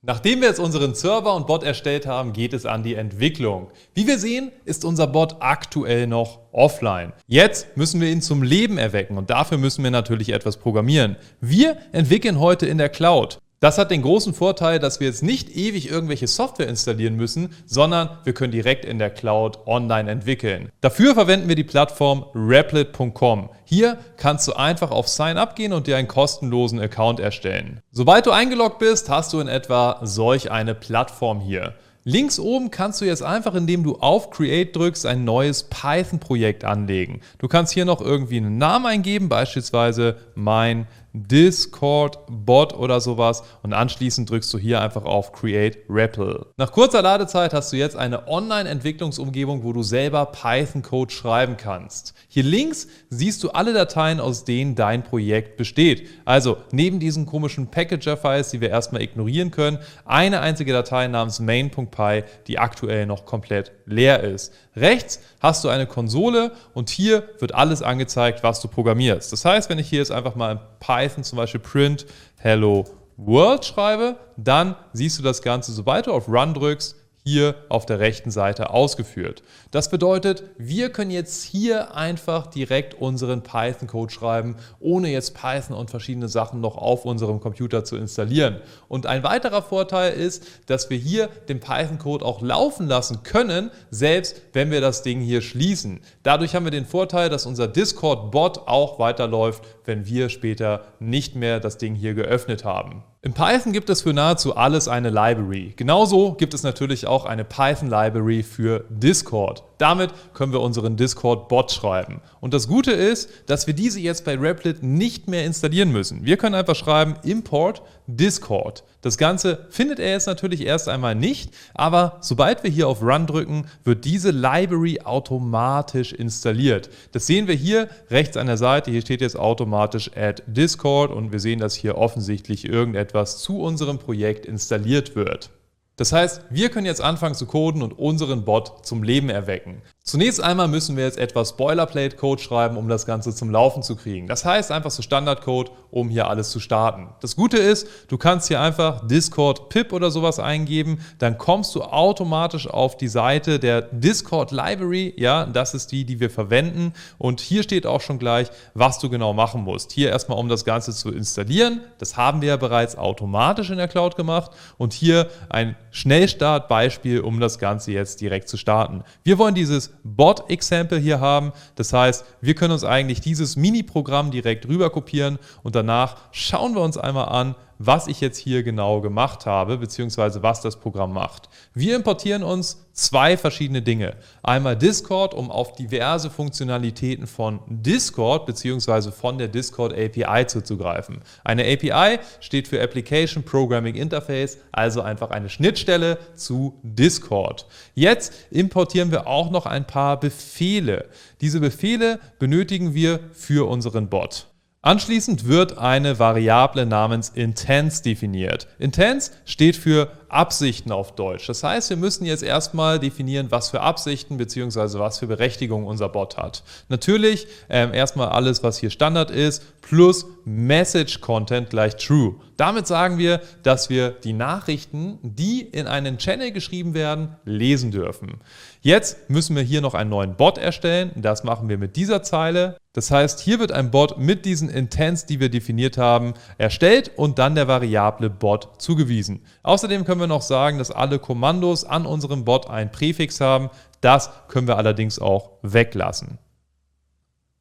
Nachdem 0.00 0.40
wir 0.40 0.46
jetzt 0.46 0.60
unseren 0.60 0.94
Server 0.94 1.34
und 1.34 1.48
Bot 1.48 1.64
erstellt 1.64 2.06
haben, 2.06 2.32
geht 2.32 2.52
es 2.52 2.66
an 2.66 2.84
die 2.84 2.94
Entwicklung. 2.94 3.72
Wie 3.94 4.06
wir 4.06 4.20
sehen, 4.20 4.52
ist 4.64 4.84
unser 4.84 5.08
Bot 5.08 5.38
aktuell 5.40 6.06
noch 6.06 6.38
offline. 6.52 7.12
Jetzt 7.26 7.76
müssen 7.76 8.00
wir 8.00 8.08
ihn 8.08 8.22
zum 8.22 8.44
Leben 8.44 8.78
erwecken 8.78 9.18
und 9.18 9.28
dafür 9.28 9.58
müssen 9.58 9.82
wir 9.82 9.90
natürlich 9.90 10.28
etwas 10.28 10.58
programmieren. 10.58 11.16
Wir 11.40 11.78
entwickeln 11.90 12.38
heute 12.38 12.66
in 12.66 12.78
der 12.78 12.90
Cloud. 12.90 13.40
Das 13.60 13.76
hat 13.76 13.90
den 13.90 14.02
großen 14.02 14.34
Vorteil, 14.34 14.78
dass 14.78 15.00
wir 15.00 15.08
jetzt 15.08 15.24
nicht 15.24 15.56
ewig 15.56 15.90
irgendwelche 15.90 16.28
Software 16.28 16.68
installieren 16.68 17.16
müssen, 17.16 17.50
sondern 17.66 18.10
wir 18.22 18.32
können 18.32 18.52
direkt 18.52 18.84
in 18.84 19.00
der 19.00 19.10
Cloud 19.10 19.66
online 19.66 20.08
entwickeln. 20.08 20.70
Dafür 20.80 21.14
verwenden 21.14 21.48
wir 21.48 21.56
die 21.56 21.64
Plattform 21.64 22.26
Replit.com. 22.36 23.50
Hier 23.64 23.98
kannst 24.16 24.46
du 24.46 24.52
einfach 24.52 24.92
auf 24.92 25.08
Sign 25.08 25.38
Up 25.38 25.56
gehen 25.56 25.72
und 25.72 25.88
dir 25.88 25.96
einen 25.96 26.06
kostenlosen 26.06 26.78
Account 26.78 27.18
erstellen. 27.18 27.80
Sobald 27.90 28.26
du 28.26 28.30
eingeloggt 28.30 28.78
bist, 28.78 29.10
hast 29.10 29.32
du 29.32 29.40
in 29.40 29.48
etwa 29.48 29.98
solch 30.04 30.52
eine 30.52 30.76
Plattform 30.76 31.40
hier. 31.40 31.74
Links 32.04 32.38
oben 32.38 32.70
kannst 32.70 33.00
du 33.00 33.04
jetzt 33.04 33.22
einfach, 33.22 33.54
indem 33.54 33.82
du 33.82 33.96
auf 33.96 34.30
Create 34.30 34.74
drückst, 34.74 35.04
ein 35.04 35.24
neues 35.24 35.64
Python-Projekt 35.64 36.64
anlegen. 36.64 37.20
Du 37.38 37.48
kannst 37.48 37.74
hier 37.74 37.84
noch 37.84 38.00
irgendwie 38.00 38.38
einen 38.38 38.56
Namen 38.56 38.86
eingeben, 38.86 39.28
beispielsweise 39.28 40.16
mein 40.34 40.86
Discord-Bot 41.26 42.74
oder 42.74 43.00
sowas 43.00 43.42
und 43.62 43.72
anschließend 43.72 44.30
drückst 44.30 44.52
du 44.52 44.58
hier 44.58 44.80
einfach 44.80 45.04
auf 45.04 45.32
Create 45.32 45.78
REPL. 45.88 46.46
Nach 46.56 46.70
kurzer 46.70 47.02
Ladezeit 47.02 47.52
hast 47.52 47.72
du 47.72 47.76
jetzt 47.76 47.96
eine 47.96 48.28
Online-Entwicklungsumgebung, 48.28 49.64
wo 49.64 49.72
du 49.72 49.82
selber 49.82 50.26
Python-Code 50.26 51.12
schreiben 51.12 51.56
kannst. 51.56 52.14
Hier 52.28 52.42
links 52.42 52.88
siehst 53.10 53.42
du 53.42 53.50
alle 53.50 53.72
Dateien, 53.72 54.20
aus 54.20 54.44
denen 54.44 54.74
dein 54.74 55.02
Projekt 55.02 55.56
besteht. 55.56 56.08
Also 56.24 56.58
neben 56.70 57.00
diesen 57.00 57.26
komischen 57.26 57.70
Packager-Files, 57.70 58.50
die 58.50 58.60
wir 58.60 58.70
erstmal 58.70 59.02
ignorieren 59.02 59.50
können, 59.50 59.78
eine 60.04 60.40
einzige 60.40 60.72
Datei 60.72 61.08
namens 61.08 61.40
main.py, 61.40 62.24
die 62.46 62.58
aktuell 62.58 63.06
noch 63.06 63.24
komplett 63.24 63.72
leer 63.86 64.22
ist. 64.22 64.52
Rechts 64.76 65.20
hast 65.40 65.64
du 65.64 65.68
eine 65.68 65.86
Konsole 65.86 66.52
und 66.74 66.90
hier 66.90 67.28
wird 67.38 67.54
alles 67.54 67.82
angezeigt, 67.82 68.42
was 68.42 68.60
du 68.60 68.68
programmierst. 68.68 69.32
Das 69.32 69.44
heißt, 69.44 69.70
wenn 69.70 69.78
ich 69.78 69.88
hier 69.88 69.98
jetzt 69.98 70.12
einfach 70.12 70.34
mal 70.34 70.52
in 70.52 70.58
Python 70.78 71.07
zum 71.16 71.36
Beispiel 71.36 71.60
print 71.60 72.06
hello 72.36 72.84
world 73.16 73.64
schreibe, 73.64 74.16
dann 74.36 74.76
siehst 74.92 75.18
du 75.18 75.22
das 75.22 75.42
Ganze, 75.42 75.72
sobald 75.72 76.06
du 76.06 76.12
auf 76.12 76.28
Run 76.28 76.54
drückst, 76.54 76.96
hier 77.28 77.56
auf 77.68 77.84
der 77.84 77.98
rechten 77.98 78.30
Seite 78.30 78.70
ausgeführt. 78.70 79.42
Das 79.70 79.90
bedeutet, 79.90 80.44
wir 80.56 80.90
können 80.90 81.10
jetzt 81.10 81.42
hier 81.42 81.94
einfach 81.94 82.46
direkt 82.46 82.94
unseren 82.94 83.42
Python-Code 83.42 84.10
schreiben, 84.10 84.56
ohne 84.80 85.10
jetzt 85.10 85.34
Python 85.34 85.76
und 85.76 85.90
verschiedene 85.90 86.28
Sachen 86.28 86.62
noch 86.62 86.78
auf 86.78 87.04
unserem 87.04 87.40
Computer 87.40 87.84
zu 87.84 87.96
installieren. 87.96 88.62
Und 88.88 89.04
ein 89.04 89.22
weiterer 89.24 89.60
Vorteil 89.60 90.14
ist, 90.14 90.46
dass 90.66 90.88
wir 90.88 90.96
hier 90.96 91.28
den 91.50 91.60
Python-Code 91.60 92.24
auch 92.24 92.40
laufen 92.40 92.86
lassen 92.86 93.22
können, 93.24 93.70
selbst 93.90 94.40
wenn 94.54 94.70
wir 94.70 94.80
das 94.80 95.02
Ding 95.02 95.20
hier 95.20 95.42
schließen. 95.42 96.00
Dadurch 96.22 96.54
haben 96.54 96.64
wir 96.64 96.70
den 96.70 96.86
Vorteil, 96.86 97.28
dass 97.28 97.44
unser 97.44 97.68
Discord-Bot 97.68 98.66
auch 98.66 98.98
weiterläuft, 98.98 99.64
wenn 99.84 100.06
wir 100.06 100.30
später 100.30 100.84
nicht 100.98 101.36
mehr 101.36 101.60
das 101.60 101.76
Ding 101.76 101.94
hier 101.94 102.14
geöffnet 102.14 102.64
haben. 102.64 103.04
In 103.20 103.32
Python 103.32 103.72
gibt 103.72 103.90
es 103.90 104.02
für 104.02 104.12
nahezu 104.12 104.54
alles 104.54 104.86
eine 104.86 105.10
Library. 105.10 105.72
Genauso 105.74 106.34
gibt 106.34 106.54
es 106.54 106.62
natürlich 106.62 107.08
auch 107.08 107.24
eine 107.24 107.44
Python-Library 107.44 108.44
für 108.44 108.84
Discord. 108.90 109.64
Damit 109.78 110.10
können 110.34 110.52
wir 110.52 110.60
unseren 110.60 110.96
Discord-Bot 110.96 111.70
schreiben. 111.70 112.20
Und 112.40 112.52
das 112.52 112.68
Gute 112.68 112.92
ist, 112.92 113.30
dass 113.46 113.66
wir 113.66 113.74
diese 113.74 114.00
jetzt 114.00 114.24
bei 114.24 114.36
Replit 114.36 114.82
nicht 114.82 115.28
mehr 115.28 115.44
installieren 115.44 115.92
müssen. 115.92 116.24
Wir 116.24 116.36
können 116.36 116.56
einfach 116.56 116.74
schreiben 116.74 117.14
import 117.22 117.82
Discord. 118.08 118.84
Das 119.02 119.18
Ganze 119.18 119.66
findet 119.70 120.00
er 120.00 120.10
jetzt 120.10 120.26
natürlich 120.26 120.62
erst 120.62 120.88
einmal 120.88 121.14
nicht, 121.14 121.54
aber 121.74 122.18
sobald 122.20 122.64
wir 122.64 122.70
hier 122.70 122.88
auf 122.88 123.02
Run 123.02 123.26
drücken, 123.26 123.66
wird 123.84 124.04
diese 124.04 124.30
Library 124.30 125.00
automatisch 125.04 126.12
installiert. 126.12 126.90
Das 127.12 127.26
sehen 127.26 127.46
wir 127.46 127.54
hier 127.54 127.88
rechts 128.10 128.36
an 128.36 128.46
der 128.46 128.56
Seite. 128.56 128.90
Hier 128.90 129.02
steht 129.02 129.20
jetzt 129.20 129.36
automatisch 129.36 130.10
Add 130.16 130.42
Discord 130.46 131.12
und 131.12 131.30
wir 131.30 131.38
sehen, 131.38 131.60
dass 131.60 131.74
hier 131.74 131.96
offensichtlich 131.96 132.64
irgendetwas 132.64 133.38
zu 133.38 133.60
unserem 133.60 133.98
Projekt 133.98 134.46
installiert 134.46 135.14
wird. 135.14 135.50
Das 135.98 136.12
heißt, 136.12 136.42
wir 136.48 136.70
können 136.70 136.86
jetzt 136.86 137.00
anfangen 137.00 137.34
zu 137.34 137.44
coden 137.44 137.82
und 137.82 137.98
unseren 137.98 138.44
Bot 138.44 138.86
zum 138.86 139.02
Leben 139.02 139.30
erwecken. 139.30 139.82
Zunächst 140.08 140.42
einmal 140.42 140.68
müssen 140.68 140.96
wir 140.96 141.04
jetzt 141.04 141.18
etwas 141.18 141.58
Boilerplate-Code 141.58 142.40
schreiben, 142.40 142.78
um 142.78 142.88
das 142.88 143.04
Ganze 143.04 143.34
zum 143.34 143.50
Laufen 143.50 143.82
zu 143.82 143.94
kriegen. 143.94 144.26
Das 144.26 144.42
heißt 144.42 144.72
einfach 144.72 144.90
so 144.90 145.02
Standardcode, 145.02 145.70
um 145.90 146.08
hier 146.08 146.30
alles 146.30 146.48
zu 146.48 146.60
starten. 146.60 147.08
Das 147.20 147.36
Gute 147.36 147.58
ist, 147.58 147.86
du 148.08 148.16
kannst 148.16 148.48
hier 148.48 148.58
einfach 148.62 149.06
Discord 149.06 149.68
pip 149.68 149.92
oder 149.92 150.10
sowas 150.10 150.38
eingeben, 150.38 151.00
dann 151.18 151.36
kommst 151.36 151.74
du 151.74 151.82
automatisch 151.82 152.66
auf 152.70 152.96
die 152.96 153.08
Seite 153.08 153.58
der 153.58 153.82
Discord 153.82 154.50
Library. 154.50 155.12
Ja, 155.18 155.44
das 155.44 155.74
ist 155.74 155.92
die, 155.92 156.06
die 156.06 156.20
wir 156.20 156.30
verwenden. 156.30 156.94
Und 157.18 157.40
hier 157.40 157.62
steht 157.62 157.86
auch 157.86 158.00
schon 158.00 158.18
gleich, 158.18 158.48
was 158.72 158.98
du 159.00 159.10
genau 159.10 159.34
machen 159.34 159.62
musst. 159.62 159.92
Hier 159.92 160.08
erstmal, 160.08 160.38
um 160.38 160.48
das 160.48 160.64
Ganze 160.64 160.94
zu 160.94 161.10
installieren. 161.10 161.82
Das 161.98 162.16
haben 162.16 162.40
wir 162.40 162.48
ja 162.48 162.56
bereits 162.56 162.96
automatisch 162.96 163.68
in 163.68 163.76
der 163.76 163.88
Cloud 163.88 164.16
gemacht. 164.16 164.52
Und 164.78 164.94
hier 164.94 165.28
ein 165.50 165.76
Schnellstart-Beispiel, 165.90 167.20
um 167.20 167.40
das 167.40 167.58
Ganze 167.58 167.92
jetzt 167.92 168.22
direkt 168.22 168.48
zu 168.48 168.56
starten. 168.56 169.04
Wir 169.22 169.36
wollen 169.36 169.54
dieses 169.54 169.97
Bot-Example 170.16 170.98
hier 170.98 171.20
haben. 171.20 171.52
Das 171.74 171.92
heißt, 171.92 172.24
wir 172.40 172.54
können 172.54 172.72
uns 172.72 172.84
eigentlich 172.84 173.20
dieses 173.20 173.56
Mini-Programm 173.56 174.30
direkt 174.30 174.66
rüber 174.66 174.90
kopieren 174.90 175.38
und 175.62 175.74
danach 175.74 176.16
schauen 176.32 176.74
wir 176.74 176.82
uns 176.82 176.96
einmal 176.96 177.28
an, 177.28 177.54
was 177.78 178.08
ich 178.08 178.20
jetzt 178.20 178.38
hier 178.38 178.62
genau 178.62 179.00
gemacht 179.00 179.46
habe, 179.46 179.78
beziehungsweise 179.78 180.42
was 180.42 180.60
das 180.60 180.78
Programm 180.80 181.12
macht. 181.12 181.48
Wir 181.74 181.96
importieren 181.96 182.42
uns 182.42 182.84
zwei 182.92 183.36
verschiedene 183.36 183.80
Dinge. 183.80 184.16
Einmal 184.42 184.76
Discord, 184.76 185.32
um 185.32 185.50
auf 185.50 185.72
diverse 185.72 186.30
Funktionalitäten 186.30 187.28
von 187.28 187.60
Discord 187.68 188.46
beziehungsweise 188.46 189.12
von 189.12 189.38
der 189.38 189.48
Discord 189.48 189.92
API 189.92 190.46
zuzugreifen. 190.46 191.20
Eine 191.44 191.62
API 191.62 192.18
steht 192.40 192.66
für 192.66 192.82
Application 192.82 193.44
Programming 193.44 193.94
Interface, 193.94 194.58
also 194.72 195.00
einfach 195.00 195.30
eine 195.30 195.48
Schnittstelle 195.48 196.18
zu 196.34 196.78
Discord. 196.82 197.66
Jetzt 197.94 198.32
importieren 198.50 199.12
wir 199.12 199.28
auch 199.28 199.50
noch 199.50 199.66
ein 199.66 199.86
paar 199.86 200.18
Befehle. 200.18 201.08
Diese 201.40 201.60
Befehle 201.60 202.18
benötigen 202.40 202.94
wir 202.94 203.20
für 203.32 203.68
unseren 203.68 204.08
Bot. 204.08 204.48
Anschließend 204.80 205.48
wird 205.48 205.76
eine 205.76 206.20
Variable 206.20 206.86
namens 206.86 207.30
Intents 207.30 208.00
definiert. 208.02 208.68
Intents 208.78 209.32
steht 209.44 209.74
für 209.74 210.12
Absichten 210.28 210.92
auf 210.92 211.16
Deutsch. 211.16 211.48
Das 211.48 211.64
heißt, 211.64 211.90
wir 211.90 211.96
müssen 211.96 212.24
jetzt 212.24 212.44
erstmal 212.44 213.00
definieren, 213.00 213.50
was 213.50 213.70
für 213.70 213.80
Absichten 213.80 214.36
bzw. 214.36 215.00
was 215.00 215.18
für 215.18 215.26
Berechtigung 215.26 215.84
unser 215.84 216.08
Bot 216.08 216.36
hat. 216.36 216.62
Natürlich 216.88 217.48
ähm, 217.68 217.92
erstmal 217.92 218.28
alles, 218.28 218.62
was 218.62 218.78
hier 218.78 218.90
Standard 218.90 219.32
ist, 219.32 219.80
plus 219.82 220.26
Message 220.44 221.20
Content 221.20 221.70
gleich 221.70 221.96
True. 221.96 222.36
Damit 222.56 222.86
sagen 222.86 223.18
wir, 223.18 223.40
dass 223.64 223.90
wir 223.90 224.10
die 224.10 224.32
Nachrichten, 224.32 225.18
die 225.22 225.62
in 225.62 225.88
einen 225.88 226.18
Channel 226.18 226.52
geschrieben 226.52 226.94
werden, 226.94 227.36
lesen 227.44 227.90
dürfen. 227.90 228.40
Jetzt 228.80 229.28
müssen 229.28 229.56
wir 229.56 229.62
hier 229.62 229.80
noch 229.80 229.94
einen 229.94 230.10
neuen 230.10 230.36
Bot 230.36 230.56
erstellen. 230.56 231.10
Das 231.16 231.42
machen 231.42 231.68
wir 231.68 231.78
mit 231.78 231.96
dieser 231.96 232.22
Zeile. 232.22 232.76
Das 232.92 233.10
heißt, 233.10 233.40
hier 233.40 233.58
wird 233.58 233.72
ein 233.72 233.90
Bot 233.90 234.18
mit 234.18 234.44
diesen 234.44 234.68
Intents, 234.68 235.26
die 235.26 235.40
wir 235.40 235.48
definiert 235.48 235.98
haben, 235.98 236.34
erstellt 236.58 237.10
und 237.16 237.38
dann 237.38 237.54
der 237.54 237.68
Variable 237.68 238.30
Bot 238.30 238.68
zugewiesen. 238.78 239.44
Außerdem 239.62 240.04
können 240.04 240.20
wir 240.20 240.26
noch 240.26 240.42
sagen, 240.42 240.78
dass 240.78 240.90
alle 240.90 241.18
Kommandos 241.18 241.84
an 241.84 242.06
unserem 242.06 242.44
Bot 242.44 242.70
ein 242.70 242.90
Präfix 242.90 243.40
haben. 243.40 243.70
Das 244.00 244.30
können 244.48 244.68
wir 244.68 244.76
allerdings 244.76 245.18
auch 245.18 245.50
weglassen. 245.62 246.38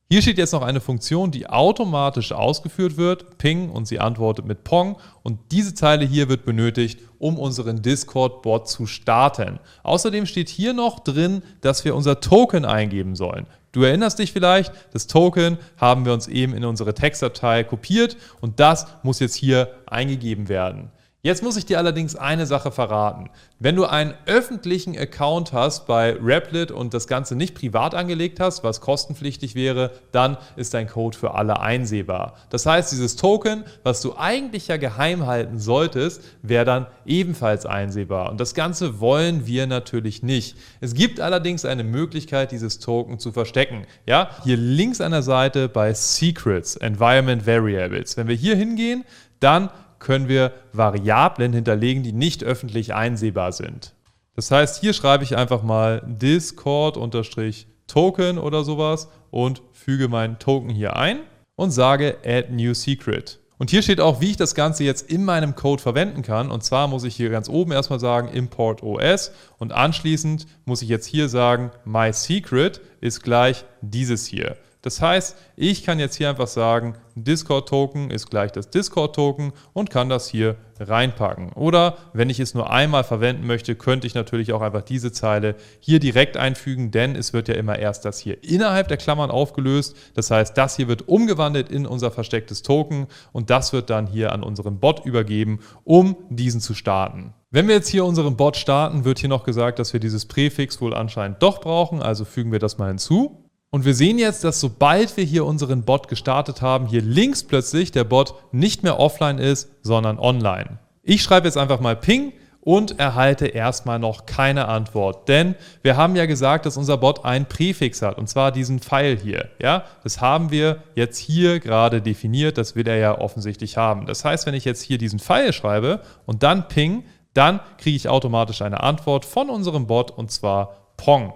Hier 0.10 0.22
steht 0.22 0.38
jetzt 0.38 0.54
noch 0.54 0.62
eine 0.62 0.80
Funktion, 0.80 1.32
die 1.32 1.50
automatisch 1.50 2.32
ausgeführt 2.32 2.96
wird, 2.96 3.38
ping 3.38 3.70
und 3.70 3.90
sie 3.90 4.00
antwortet 4.00 4.46
mit 4.46 4.64
Pong 4.64 4.96
und 5.22 5.38
diese 5.52 5.74
Zeile 5.74 6.06
hier 6.06 6.30
wird 6.30 6.46
benötigt, 6.46 7.02
um 7.20 7.38
unseren 7.38 7.82
Discord-Bot 7.82 8.70
zu 8.70 8.86
starten. 8.86 9.60
Außerdem 9.84 10.26
steht 10.26 10.48
hier 10.48 10.72
noch 10.72 11.02
drin, 11.02 11.44
dass 11.60 11.84
wir 11.84 11.94
unser 11.94 12.22
Token 12.22 12.64
eingeben 12.64 13.18
sollen. 13.18 13.48
Du 13.74 13.84
erinnerst 13.84 14.20
dich 14.20 14.32
vielleicht, 14.32 14.72
das 14.94 15.08
Token 15.08 15.58
haben 15.76 16.06
wir 16.06 16.14
uns 16.14 16.30
eben 16.30 16.54
in 16.54 16.64
unsere 16.64 16.94
Textdatei 16.94 17.66
kopiert 17.66 18.16
und 18.40 18.62
das 18.62 18.88
muss 19.04 19.20
jetzt 19.20 19.36
hier 19.36 19.74
eingegeben 19.88 20.48
werden. 20.48 20.90
Jetzt 21.24 21.42
muss 21.42 21.58
ich 21.58 21.66
dir 21.66 21.80
allerdings 21.80 22.16
eine 22.16 22.46
Sache 22.46 22.72
verraten. 22.72 23.32
Wenn 23.58 23.76
du 23.76 23.86
einen 23.86 24.14
öffentlichen 24.28 24.96
Account 24.96 25.52
hast 25.52 25.88
bei 25.88 26.14
Replit 26.14 26.70
und 26.70 26.94
das 26.94 27.08
Ganze 27.08 27.36
nicht 27.36 27.56
privat 27.56 27.96
angelegt 27.96 28.40
hast, 28.40 28.64
was 28.64 28.82
kostenpflichtig 28.82 29.56
wäre, 29.56 29.92
dann 30.12 30.38
ist 30.58 30.76
dein 30.76 30.88
Code 30.88 31.18
für 31.18 31.34
alle 31.34 31.60
einsehbar. 31.60 32.36
Das 32.52 32.68
heißt, 32.68 32.92
dieses 32.92 33.16
Token, 33.16 33.64
was 33.82 34.02
du 34.02 34.16
eigentlich 34.16 34.68
ja 34.68 34.78
geheim 34.78 35.26
halten 35.26 35.58
solltest, 35.58 36.22
wäre 36.44 36.66
dann 36.66 36.86
ebenfalls 37.04 37.66
einsehbar. 37.66 38.30
Und 38.30 38.40
das 38.40 38.54
Ganze 38.54 39.00
wollen 39.00 39.48
wir 39.48 39.66
natürlich 39.66 40.22
nicht. 40.22 40.56
Es 40.82 40.94
gibt 40.94 41.20
allerdings 41.20 41.66
eine 41.66 41.84
Möglichkeit, 41.84 42.52
dieses 42.52 42.78
Token 42.78 43.18
zu 43.18 43.32
verstecken. 43.32 43.88
Ja, 44.06 44.30
hier 44.44 44.56
links 44.56 45.02
an 45.02 45.14
der 45.14 45.24
Seite 45.24 45.68
bei 45.68 45.96
Secrets, 45.96 46.76
Environment 46.76 47.48
Variables. 47.48 48.18
Wenn 48.18 48.28
wir 48.28 48.36
hier 48.36 48.56
hingehen, 48.56 49.04
dann 49.40 49.72
können 50.00 50.28
wir 50.28 50.54
Variablen 50.74 51.54
hinterlegen, 51.54 52.04
die 52.04 52.14
nicht 52.14 52.44
öffentlich 52.44 52.94
einsehbar 52.94 53.52
sind. 53.52 53.96
Das 54.36 54.52
heißt, 54.52 54.82
hier 54.82 54.94
schreibe 54.94 55.24
ich 55.24 55.36
einfach 55.36 55.64
mal 55.64 56.04
Discord-Token 56.06 58.38
oder 58.38 58.64
sowas 58.64 59.10
und 59.32 59.64
füge 59.74 60.08
meinen 60.08 60.38
Token 60.40 60.70
hier 60.70 60.96
ein 60.96 61.20
und 61.56 61.72
sage 61.72 62.18
Add 62.24 62.52
New 62.52 62.74
Secret. 62.74 63.40
Und 63.58 63.72
hier 63.72 63.82
steht 63.82 64.00
auch, 64.00 64.22
wie 64.22 64.30
ich 64.30 64.38
das 64.38 64.54
Ganze 64.54 64.84
jetzt 64.84 65.10
in 65.10 65.26
meinem 65.26 65.56
Code 65.56 65.82
verwenden 65.82 66.22
kann. 66.22 66.52
Und 66.52 66.64
zwar 66.64 66.88
muss 66.88 67.04
ich 67.04 67.16
hier 67.16 67.30
ganz 67.30 67.50
oben 67.50 67.72
erstmal 67.72 68.00
sagen 68.00 68.28
Import 68.28 68.84
OS 68.84 69.32
und 69.58 69.74
anschließend 69.74 70.46
muss 70.66 70.84
ich 70.84 70.90
jetzt 70.90 71.08
hier 71.08 71.28
sagen 71.28 71.72
My 71.84 72.14
Secret 72.14 72.82
ist 73.02 73.24
gleich 73.24 73.66
dieses 73.82 74.28
hier. 74.28 74.58
Das 74.82 75.02
heißt, 75.02 75.36
ich 75.56 75.84
kann 75.84 76.00
jetzt 76.00 76.16
hier 76.16 76.30
einfach 76.30 76.48
sagen, 76.48 76.96
Discord-Token 77.16 78.12
ist 78.12 78.30
gleich 78.30 78.52
das 78.52 78.70
Discord-Token 78.70 79.54
und 79.74 79.90
kann 79.90 80.08
das 80.08 80.30
hier 80.30 80.56
reinpacken. 80.80 81.52
Oder 81.54 81.98
wenn 82.14 82.30
ich 82.30 82.40
es 82.40 82.54
nur 82.54 82.70
einmal 82.70 83.04
verwenden 83.04 83.48
möchte, 83.48 83.76
könnte 83.76 84.06
ich 84.06 84.14
natürlich 84.14 84.54
auch 84.54 84.62
einfach 84.62 84.84
diese 84.84 85.12
Zeile 85.12 85.56
hier 85.80 86.00
direkt 86.00 86.38
einfügen, 86.38 86.92
denn 86.92 87.16
es 87.16 87.34
wird 87.34 87.48
ja 87.48 87.56
immer 87.56 87.80
erst 87.80 88.06
das 88.06 88.20
hier 88.20 88.44
innerhalb 88.44 88.88
der 88.88 88.98
Klammern 88.98 89.32
aufgelöst. 89.32 89.96
Das 90.14 90.30
heißt, 90.30 90.56
das 90.56 90.76
hier 90.76 90.88
wird 90.88 91.08
umgewandelt 91.08 91.70
in 91.70 91.88
unser 91.88 92.12
verstecktes 92.12 92.62
Token 92.62 93.08
und 93.32 93.50
das 93.50 93.74
wird 93.74 93.90
dann 93.90 94.06
hier 94.06 94.32
an 94.32 94.44
unseren 94.44 94.80
Bot 94.80 95.06
übergeben, 95.06 95.60
um 95.84 96.18
diesen 96.30 96.62
zu 96.62 96.76
starten. 96.76 97.34
Wenn 97.50 97.68
wir 97.68 97.76
jetzt 97.76 97.90
hier 97.90 98.06
unseren 98.06 98.38
Bot 98.38 98.58
starten, 98.58 99.06
wird 99.06 99.20
hier 99.20 99.30
noch 99.30 99.44
gesagt, 99.44 99.80
dass 99.80 99.94
wir 99.94 100.00
dieses 100.00 100.26
Präfix 100.26 100.82
wohl 100.82 100.94
anscheinend 100.94 101.42
doch 101.42 101.62
brauchen, 101.62 102.02
also 102.02 102.26
fügen 102.26 102.52
wir 102.52 102.60
das 102.60 102.78
mal 102.78 102.90
hinzu. 102.90 103.47
Und 103.70 103.84
wir 103.84 103.94
sehen 103.94 104.18
jetzt, 104.18 104.44
dass 104.44 104.62
sobald 104.62 105.18
wir 105.18 105.26
hier 105.26 105.46
unseren 105.46 105.84
Bot 105.84 106.08
gestartet 106.08 106.62
haben, 106.62 106.88
hier 106.88 107.02
links 107.02 107.44
plötzlich 107.44 107.92
der 107.92 108.06
Bot 108.06 108.36
nicht 108.52 108.84
mehr 108.84 109.00
offline 109.00 109.40
ist, 109.40 109.70
sondern 109.82 110.20
online. 110.20 110.80
Ich 111.04 111.22
schreibe 111.22 111.48
jetzt 111.48 111.58
einfach 111.58 111.82
mal 111.82 111.96
Ping 111.96 112.32
und 112.62 113.00
erhalte 113.00 113.48
erstmal 113.48 113.98
noch 113.98 114.26
keine 114.26 114.68
Antwort, 114.68 115.30
denn 115.30 115.56
wir 115.84 115.96
haben 115.96 116.18
ja 116.18 116.26
gesagt, 116.26 116.66
dass 116.66 116.76
unser 116.76 116.98
Bot 116.98 117.24
einen 117.24 117.46
Präfix 117.46 118.02
hat 118.02 118.18
und 118.18 118.28
zwar 118.28 118.52
diesen 118.52 118.80
Pfeil 118.80 119.18
hier. 119.18 119.50
Ja, 119.62 119.86
das 120.04 120.20
haben 120.20 120.52
wir 120.52 120.84
jetzt 120.94 121.18
hier 121.18 121.62
gerade 121.62 122.02
definiert, 122.02 122.58
das 122.58 122.76
will 122.76 122.86
er 122.86 122.98
ja 122.98 123.18
offensichtlich 123.20 123.78
haben. 123.78 124.06
Das 124.06 124.26
heißt, 124.26 124.46
wenn 124.46 124.54
ich 124.54 124.66
jetzt 124.66 124.82
hier 124.82 124.98
diesen 124.98 125.20
Pfeil 125.20 125.54
schreibe 125.54 126.02
und 126.26 126.44
dann 126.44 126.68
Ping, 126.68 127.06
dann 127.34 127.62
kriege 127.78 127.96
ich 127.96 128.10
automatisch 128.10 128.62
eine 128.62 128.84
Antwort 128.84 129.24
von 129.24 129.50
unserem 129.50 129.88
Bot 129.88 130.12
und 130.12 130.30
zwar 130.30 130.92
Pong. 130.98 131.34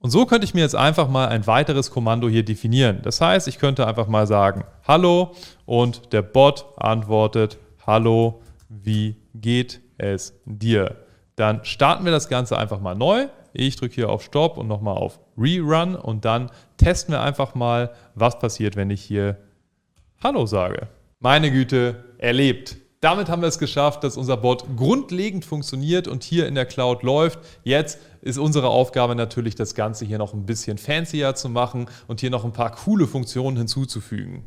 Und 0.00 0.10
so 0.10 0.26
könnte 0.26 0.44
ich 0.44 0.54
mir 0.54 0.60
jetzt 0.60 0.76
einfach 0.76 1.08
mal 1.08 1.28
ein 1.28 1.46
weiteres 1.46 1.90
Kommando 1.90 2.28
hier 2.28 2.44
definieren. 2.44 3.00
Das 3.02 3.20
heißt, 3.20 3.48
ich 3.48 3.58
könnte 3.58 3.86
einfach 3.86 4.06
mal 4.06 4.26
sagen, 4.28 4.64
hallo 4.86 5.34
und 5.66 6.12
der 6.12 6.22
Bot 6.22 6.66
antwortet, 6.76 7.58
hallo, 7.84 8.40
wie 8.68 9.16
geht 9.34 9.80
es 9.96 10.34
dir? 10.44 10.96
Dann 11.34 11.64
starten 11.64 12.04
wir 12.04 12.12
das 12.12 12.28
Ganze 12.28 12.56
einfach 12.56 12.80
mal 12.80 12.94
neu. 12.94 13.26
Ich 13.52 13.74
drücke 13.74 13.96
hier 13.96 14.10
auf 14.10 14.22
Stop 14.22 14.56
und 14.56 14.68
nochmal 14.68 14.96
auf 14.96 15.18
Rerun 15.36 15.96
und 15.96 16.24
dann 16.24 16.50
testen 16.76 17.12
wir 17.12 17.22
einfach 17.22 17.56
mal, 17.56 17.90
was 18.14 18.38
passiert, 18.38 18.76
wenn 18.76 18.90
ich 18.90 19.02
hier 19.02 19.36
Hallo 20.22 20.46
sage. 20.46 20.88
Meine 21.18 21.50
Güte, 21.50 22.04
erlebt. 22.18 22.76
Damit 23.00 23.28
haben 23.28 23.42
wir 23.42 23.48
es 23.48 23.60
geschafft, 23.60 24.02
dass 24.02 24.16
unser 24.16 24.36
Bot 24.36 24.64
grundlegend 24.76 25.44
funktioniert 25.44 26.08
und 26.08 26.24
hier 26.24 26.48
in 26.48 26.56
der 26.56 26.66
Cloud 26.66 27.04
läuft. 27.04 27.38
Jetzt 27.62 28.00
ist 28.22 28.38
unsere 28.38 28.68
Aufgabe 28.70 29.14
natürlich, 29.14 29.54
das 29.54 29.76
Ganze 29.76 30.04
hier 30.04 30.18
noch 30.18 30.34
ein 30.34 30.46
bisschen 30.46 30.78
fancier 30.78 31.36
zu 31.36 31.48
machen 31.48 31.86
und 32.08 32.20
hier 32.20 32.30
noch 32.30 32.44
ein 32.44 32.52
paar 32.52 32.72
coole 32.72 33.06
Funktionen 33.06 33.56
hinzuzufügen. 33.56 34.42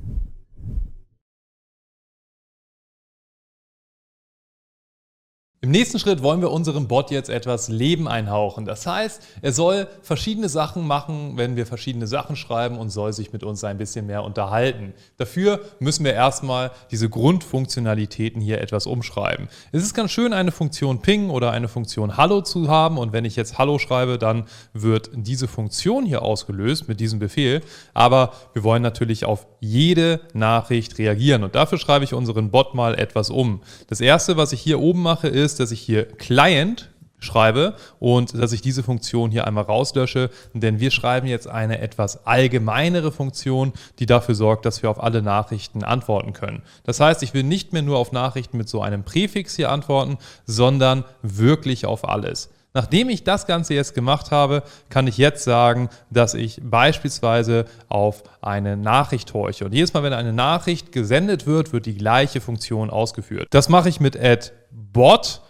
Im 5.63 5.69
nächsten 5.69 5.99
Schritt 5.99 6.23
wollen 6.23 6.41
wir 6.41 6.49
unserem 6.49 6.87
Bot 6.87 7.11
jetzt 7.11 7.29
etwas 7.29 7.69
Leben 7.69 8.07
einhauchen. 8.07 8.65
Das 8.65 8.87
heißt, 8.87 9.21
er 9.43 9.51
soll 9.51 9.87
verschiedene 10.01 10.49
Sachen 10.49 10.87
machen, 10.87 11.33
wenn 11.35 11.55
wir 11.55 11.67
verschiedene 11.67 12.07
Sachen 12.07 12.35
schreiben 12.35 12.79
und 12.79 12.89
soll 12.89 13.13
sich 13.13 13.31
mit 13.31 13.43
uns 13.43 13.63
ein 13.63 13.77
bisschen 13.77 14.07
mehr 14.07 14.23
unterhalten. 14.23 14.95
Dafür 15.17 15.59
müssen 15.77 16.03
wir 16.03 16.15
erstmal 16.15 16.71
diese 16.89 17.09
Grundfunktionalitäten 17.09 18.41
hier 18.41 18.59
etwas 18.59 18.87
umschreiben. 18.87 19.49
Es 19.71 19.83
ist 19.83 19.93
ganz 19.93 20.09
schön, 20.09 20.33
eine 20.33 20.51
Funktion 20.51 21.03
Ping 21.03 21.29
oder 21.29 21.51
eine 21.51 21.67
Funktion 21.67 22.17
Hallo 22.17 22.41
zu 22.41 22.67
haben 22.67 22.97
und 22.97 23.13
wenn 23.13 23.23
ich 23.23 23.35
jetzt 23.35 23.59
Hallo 23.59 23.77
schreibe, 23.77 24.17
dann 24.17 24.45
wird 24.73 25.11
diese 25.13 25.47
Funktion 25.47 26.07
hier 26.07 26.23
ausgelöst 26.23 26.87
mit 26.87 26.99
diesem 26.99 27.19
Befehl. 27.19 27.61
Aber 27.93 28.31
wir 28.53 28.63
wollen 28.63 28.81
natürlich 28.81 29.25
auf 29.25 29.45
jede 29.59 30.21
Nachricht 30.33 30.97
reagieren 30.97 31.43
und 31.43 31.53
dafür 31.53 31.77
schreibe 31.77 32.03
ich 32.03 32.15
unseren 32.15 32.49
Bot 32.49 32.73
mal 32.73 32.97
etwas 32.97 33.29
um. 33.29 33.61
Das 33.89 34.01
erste, 34.01 34.37
was 34.37 34.53
ich 34.53 34.61
hier 34.61 34.79
oben 34.79 35.03
mache, 35.03 35.27
ist, 35.27 35.50
ist, 35.51 35.59
dass 35.59 35.71
ich 35.71 35.81
hier 35.81 36.05
Client 36.05 36.89
schreibe 37.19 37.75
und 37.99 38.33
dass 38.33 38.51
ich 38.51 38.61
diese 38.61 38.83
Funktion 38.83 39.31
hier 39.31 39.45
einmal 39.45 39.65
rauslösche, 39.65 40.31
denn 40.53 40.79
wir 40.79 40.91
schreiben 40.91 41.27
jetzt 41.27 41.47
eine 41.47 41.79
etwas 41.79 42.25
allgemeinere 42.25 43.11
Funktion, 43.11 43.73
die 43.99 44.07
dafür 44.07 44.33
sorgt, 44.33 44.65
dass 44.65 44.81
wir 44.81 44.89
auf 44.89 45.01
alle 45.01 45.21
Nachrichten 45.21 45.83
antworten 45.83 46.33
können. 46.33 46.63
Das 46.83 46.99
heißt, 46.99 47.21
ich 47.21 47.33
will 47.33 47.43
nicht 47.43 47.73
mehr 47.73 47.83
nur 47.83 47.99
auf 47.99 48.11
Nachrichten 48.11 48.57
mit 48.57 48.67
so 48.67 48.81
einem 48.81 49.03
Präfix 49.03 49.55
hier 49.55 49.69
antworten, 49.69 50.17
sondern 50.45 51.05
wirklich 51.21 51.85
auf 51.85 52.07
alles. 52.09 52.49
Nachdem 52.73 53.09
ich 53.09 53.25
das 53.25 53.47
Ganze 53.47 53.73
jetzt 53.73 53.93
gemacht 53.93 54.31
habe, 54.31 54.63
kann 54.89 55.05
ich 55.07 55.17
jetzt 55.17 55.43
sagen, 55.43 55.89
dass 56.09 56.33
ich 56.33 56.61
beispielsweise 56.63 57.65
auf 57.89 58.23
eine 58.41 58.77
Nachricht 58.77 59.33
horche. 59.33 59.65
Und 59.65 59.73
jedes 59.73 59.93
Mal, 59.93 60.03
wenn 60.03 60.13
eine 60.13 60.31
Nachricht 60.31 60.93
gesendet 60.93 61.45
wird, 61.45 61.73
wird 61.73 61.85
die 61.85 61.97
gleiche 61.97 62.39
Funktion 62.39 62.89
ausgeführt. 62.89 63.47
Das 63.51 63.67
mache 63.67 63.89
ich 63.89 63.99
mit 63.99 64.17
add 64.17 64.51
bot.event 64.71 65.49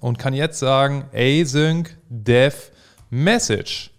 und 0.00 0.18
kann 0.18 0.32
jetzt 0.32 0.58
sagen 0.58 1.04
async 1.12 1.96
dev 2.08 2.70
message. 3.10 3.90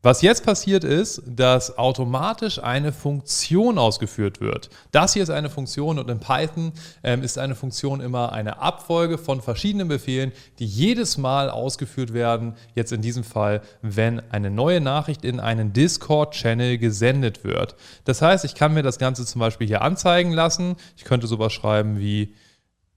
Was 0.00 0.22
jetzt 0.22 0.44
passiert 0.44 0.84
ist, 0.84 1.22
dass 1.26 1.76
automatisch 1.76 2.62
eine 2.62 2.92
Funktion 2.92 3.78
ausgeführt 3.78 4.40
wird. 4.40 4.70
Das 4.92 5.14
hier 5.14 5.24
ist 5.24 5.30
eine 5.30 5.50
Funktion 5.50 5.98
und 5.98 6.08
in 6.08 6.20
Python 6.20 6.70
ähm, 7.02 7.24
ist 7.24 7.36
eine 7.36 7.56
Funktion 7.56 8.00
immer 8.00 8.32
eine 8.32 8.60
Abfolge 8.60 9.18
von 9.18 9.40
verschiedenen 9.40 9.88
Befehlen, 9.88 10.30
die 10.60 10.66
jedes 10.66 11.18
Mal 11.18 11.50
ausgeführt 11.50 12.14
werden. 12.14 12.54
Jetzt 12.76 12.92
in 12.92 13.02
diesem 13.02 13.24
Fall, 13.24 13.60
wenn 13.82 14.22
eine 14.30 14.50
neue 14.50 14.80
Nachricht 14.80 15.24
in 15.24 15.40
einen 15.40 15.72
Discord-Channel 15.72 16.78
gesendet 16.78 17.42
wird. 17.42 17.74
Das 18.04 18.22
heißt, 18.22 18.44
ich 18.44 18.54
kann 18.54 18.74
mir 18.74 18.84
das 18.84 19.00
Ganze 19.00 19.26
zum 19.26 19.40
Beispiel 19.40 19.66
hier 19.66 19.82
anzeigen 19.82 20.30
lassen. 20.30 20.76
Ich 20.96 21.02
könnte 21.02 21.26
sowas 21.26 21.52
schreiben 21.52 21.98
wie 21.98 22.36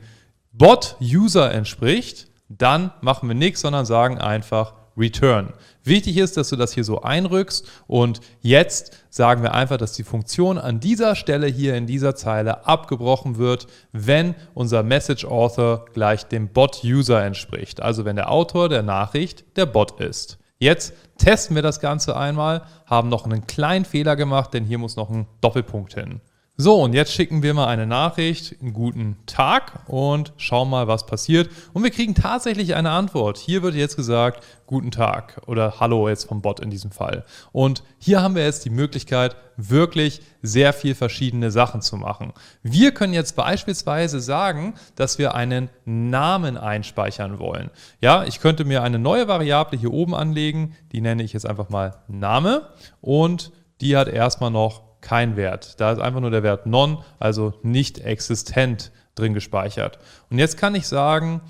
Bot-User 0.53 1.51
entspricht, 1.51 2.27
dann 2.49 2.91
machen 3.01 3.27
wir 3.29 3.35
nichts, 3.35 3.61
sondern 3.61 3.87
sagen 3.87 4.19
einfach 4.19 4.73
return. 4.97 5.53
Wichtig 5.83 6.17
ist, 6.17 6.37
dass 6.37 6.49
du 6.49 6.55
das 6.55 6.73
hier 6.73 6.83
so 6.83 7.01
einrückst 7.01 7.67
und 7.87 8.19
jetzt 8.41 8.97
sagen 9.09 9.43
wir 9.43 9.53
einfach, 9.53 9.77
dass 9.77 9.93
die 9.93 10.03
Funktion 10.03 10.57
an 10.57 10.79
dieser 10.79 11.15
Stelle 11.15 11.47
hier 11.47 11.75
in 11.75 11.87
dieser 11.87 12.15
Zeile 12.15 12.65
abgebrochen 12.65 13.37
wird, 13.37 13.67
wenn 13.91 14.35
unser 14.53 14.83
Message 14.83 15.25
Author 15.25 15.85
gleich 15.93 16.25
dem 16.25 16.49
Bot 16.49 16.83
User 16.83 17.23
entspricht. 17.23 17.81
Also 17.81 18.05
wenn 18.05 18.15
der 18.15 18.31
Autor 18.31 18.69
der 18.69 18.83
Nachricht 18.83 19.57
der 19.57 19.65
Bot 19.65 19.99
ist. 19.99 20.37
Jetzt 20.59 20.93
testen 21.17 21.55
wir 21.55 21.63
das 21.63 21.79
Ganze 21.79 22.15
einmal, 22.15 22.61
haben 22.85 23.09
noch 23.09 23.25
einen 23.25 23.47
kleinen 23.47 23.83
Fehler 23.83 24.15
gemacht, 24.15 24.53
denn 24.53 24.63
hier 24.63 24.77
muss 24.77 24.95
noch 24.95 25.09
ein 25.09 25.25
Doppelpunkt 25.41 25.95
hin. 25.95 26.21
So, 26.63 26.75
und 26.75 26.93
jetzt 26.93 27.11
schicken 27.11 27.41
wir 27.41 27.55
mal 27.55 27.65
eine 27.65 27.87
Nachricht, 27.87 28.55
einen 28.61 28.71
guten 28.71 29.17
Tag 29.25 29.89
und 29.89 30.31
schauen 30.37 30.69
mal, 30.69 30.87
was 30.87 31.07
passiert. 31.07 31.49
Und 31.73 31.81
wir 31.81 31.89
kriegen 31.89 32.13
tatsächlich 32.13 32.75
eine 32.75 32.91
Antwort. 32.91 33.39
Hier 33.39 33.63
wird 33.63 33.73
jetzt 33.73 33.95
gesagt, 33.95 34.43
guten 34.67 34.91
Tag 34.91 35.41
oder 35.47 35.79
Hallo 35.79 36.07
jetzt 36.07 36.25
vom 36.25 36.43
Bot 36.43 36.59
in 36.59 36.69
diesem 36.69 36.91
Fall. 36.91 37.25
Und 37.51 37.81
hier 37.97 38.21
haben 38.21 38.35
wir 38.35 38.43
jetzt 38.43 38.63
die 38.63 38.69
Möglichkeit, 38.69 39.35
wirklich 39.57 40.21
sehr 40.43 40.71
viel 40.71 40.93
verschiedene 40.93 41.49
Sachen 41.49 41.81
zu 41.81 41.97
machen. 41.97 42.31
Wir 42.61 42.93
können 42.93 43.13
jetzt 43.13 43.35
beispielsweise 43.35 44.19
sagen, 44.19 44.75
dass 44.95 45.17
wir 45.17 45.33
einen 45.33 45.67
Namen 45.85 46.57
einspeichern 46.57 47.39
wollen. 47.39 47.71
Ja, 48.01 48.23
ich 48.23 48.39
könnte 48.39 48.65
mir 48.65 48.83
eine 48.83 48.99
neue 48.99 49.27
Variable 49.27 49.79
hier 49.79 49.91
oben 49.91 50.13
anlegen, 50.13 50.75
die 50.91 51.01
nenne 51.01 51.23
ich 51.23 51.33
jetzt 51.33 51.47
einfach 51.47 51.69
mal 51.69 52.03
Name 52.07 52.69
und 53.01 53.51
die 53.81 53.97
hat 53.97 54.07
erstmal 54.07 54.51
noch 54.51 54.90
kein 55.01 55.35
Wert. 55.35 55.79
Da 55.79 55.91
ist 55.91 55.99
einfach 55.99 56.21
nur 56.21 56.31
der 56.31 56.43
Wert 56.43 56.65
non, 56.65 57.03
also 57.19 57.59
nicht 57.63 57.99
existent 57.99 58.91
drin 59.15 59.33
gespeichert. 59.33 59.99
Und 60.29 60.39
jetzt 60.39 60.57
kann 60.57 60.75
ich 60.75 60.87
sagen, 60.87 61.41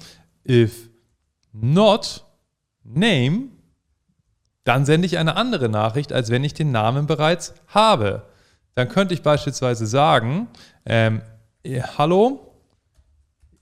if 0.48 0.89
not 1.53 2.25
name, 2.84 3.50
dann 4.63 4.86
sende 4.86 5.05
ich 5.05 5.17
eine 5.17 5.36
andere 5.36 5.70
Nachricht, 5.70 6.13
als 6.13 6.29
wenn 6.29 6.43
ich 6.43 6.53
den 6.53 6.72
Namen 6.72 7.08
bereits 7.08 7.53
habe. 7.67 8.27
Dann 8.75 8.88
könnte 8.89 9.13
ich 9.13 9.22
beispielsweise 9.22 9.86
sagen, 9.86 10.48
ähm, 10.86 11.22
eh, 11.63 11.81
hallo, 11.81 12.55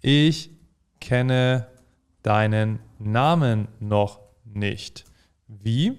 ich 0.02 0.52
kenne 1.00 1.68
deinen 2.22 2.80
Namen 3.00 3.68
noch 3.80 4.20
nicht. 4.44 5.06
Wie 5.48 5.98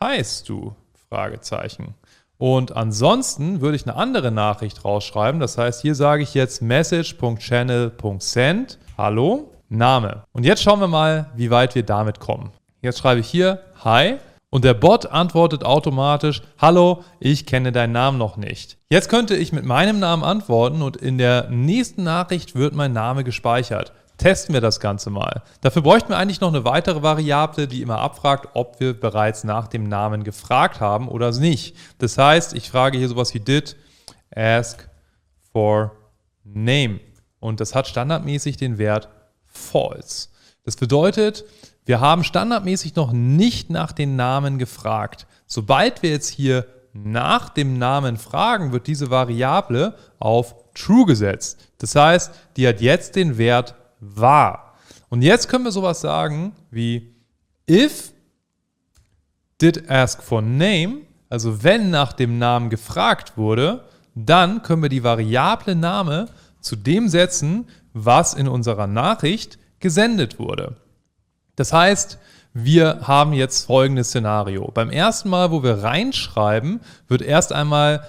heißt 0.00 0.48
du? 0.48 0.74
Fragezeichen. 1.08 1.94
Und 2.42 2.74
ansonsten 2.74 3.60
würde 3.60 3.76
ich 3.76 3.86
eine 3.86 3.94
andere 3.94 4.32
Nachricht 4.32 4.84
rausschreiben. 4.84 5.40
Das 5.40 5.58
heißt, 5.58 5.80
hier 5.80 5.94
sage 5.94 6.24
ich 6.24 6.34
jetzt 6.34 6.60
message.channel.send. 6.60 8.78
Hallo, 8.98 9.52
Name. 9.68 10.24
Und 10.32 10.44
jetzt 10.44 10.60
schauen 10.60 10.80
wir 10.80 10.88
mal, 10.88 11.30
wie 11.36 11.52
weit 11.52 11.76
wir 11.76 11.84
damit 11.84 12.18
kommen. 12.18 12.50
Jetzt 12.80 12.98
schreibe 12.98 13.20
ich 13.20 13.28
hier 13.28 13.60
Hi 13.84 14.16
und 14.50 14.64
der 14.64 14.74
Bot 14.74 15.06
antwortet 15.06 15.64
automatisch, 15.64 16.42
Hallo, 16.60 17.04
ich 17.20 17.46
kenne 17.46 17.70
deinen 17.70 17.92
Namen 17.92 18.18
noch 18.18 18.36
nicht. 18.36 18.76
Jetzt 18.90 19.08
könnte 19.08 19.36
ich 19.36 19.52
mit 19.52 19.64
meinem 19.64 20.00
Namen 20.00 20.24
antworten 20.24 20.82
und 20.82 20.96
in 20.96 21.18
der 21.18 21.48
nächsten 21.48 22.02
Nachricht 22.02 22.56
wird 22.56 22.74
mein 22.74 22.92
Name 22.92 23.22
gespeichert 23.22 23.92
testen 24.18 24.52
wir 24.52 24.60
das 24.60 24.80
Ganze 24.80 25.10
mal. 25.10 25.42
Dafür 25.60 25.82
bräuchten 25.82 26.10
wir 26.10 26.18
eigentlich 26.18 26.40
noch 26.40 26.48
eine 26.48 26.64
weitere 26.64 27.02
Variable, 27.02 27.66
die 27.66 27.82
immer 27.82 27.98
abfragt, 27.98 28.50
ob 28.54 28.78
wir 28.80 28.98
bereits 28.98 29.44
nach 29.44 29.68
dem 29.68 29.84
Namen 29.84 30.24
gefragt 30.24 30.80
haben 30.80 31.08
oder 31.08 31.32
nicht. 31.32 31.76
Das 31.98 32.18
heißt, 32.18 32.54
ich 32.54 32.70
frage 32.70 32.98
hier 32.98 33.08
sowas 33.08 33.34
wie 33.34 33.40
did 33.40 33.76
ask 34.34 34.88
for 35.52 35.92
name. 36.44 37.00
Und 37.40 37.60
das 37.60 37.74
hat 37.74 37.88
standardmäßig 37.88 38.56
den 38.56 38.78
Wert 38.78 39.08
false. 39.46 40.28
Das 40.64 40.76
bedeutet, 40.76 41.44
wir 41.84 42.00
haben 42.00 42.22
standardmäßig 42.22 42.94
noch 42.94 43.12
nicht 43.12 43.70
nach 43.70 43.92
den 43.92 44.14
Namen 44.14 44.58
gefragt. 44.58 45.26
Sobald 45.46 46.02
wir 46.02 46.10
jetzt 46.10 46.28
hier 46.28 46.66
nach 46.92 47.48
dem 47.48 47.78
Namen 47.78 48.16
fragen, 48.16 48.72
wird 48.72 48.86
diese 48.86 49.10
Variable 49.10 49.96
auf 50.18 50.54
true 50.74 51.06
gesetzt. 51.06 51.68
Das 51.78 51.94
heißt, 51.94 52.32
die 52.56 52.68
hat 52.68 52.80
jetzt 52.80 53.16
den 53.16 53.38
Wert 53.38 53.74
wahr. 54.02 54.74
Und 55.08 55.22
jetzt 55.22 55.48
können 55.48 55.64
wir 55.64 55.72
sowas 55.72 56.00
sagen 56.00 56.52
wie 56.70 57.14
if 57.70 58.12
did 59.60 59.88
ask 59.88 60.22
for 60.22 60.42
name, 60.42 61.02
also 61.30 61.62
wenn 61.62 61.90
nach 61.90 62.12
dem 62.12 62.38
Namen 62.38 62.68
gefragt 62.68 63.36
wurde, 63.36 63.84
dann 64.14 64.62
können 64.62 64.82
wir 64.82 64.88
die 64.88 65.04
Variable 65.04 65.76
Name 65.76 66.26
zu 66.60 66.76
dem 66.76 67.08
setzen, 67.08 67.68
was 67.94 68.34
in 68.34 68.48
unserer 68.48 68.86
Nachricht 68.86 69.58
gesendet 69.80 70.38
wurde. 70.38 70.76
Das 71.56 71.72
heißt, 71.72 72.18
wir 72.54 73.00
haben 73.02 73.32
jetzt 73.32 73.66
folgendes 73.66 74.08
Szenario. 74.08 74.70
Beim 74.72 74.90
ersten 74.90 75.30
Mal, 75.30 75.50
wo 75.50 75.62
wir 75.62 75.82
reinschreiben, 75.82 76.80
wird 77.08 77.22
erst 77.22 77.52
einmal 77.52 78.06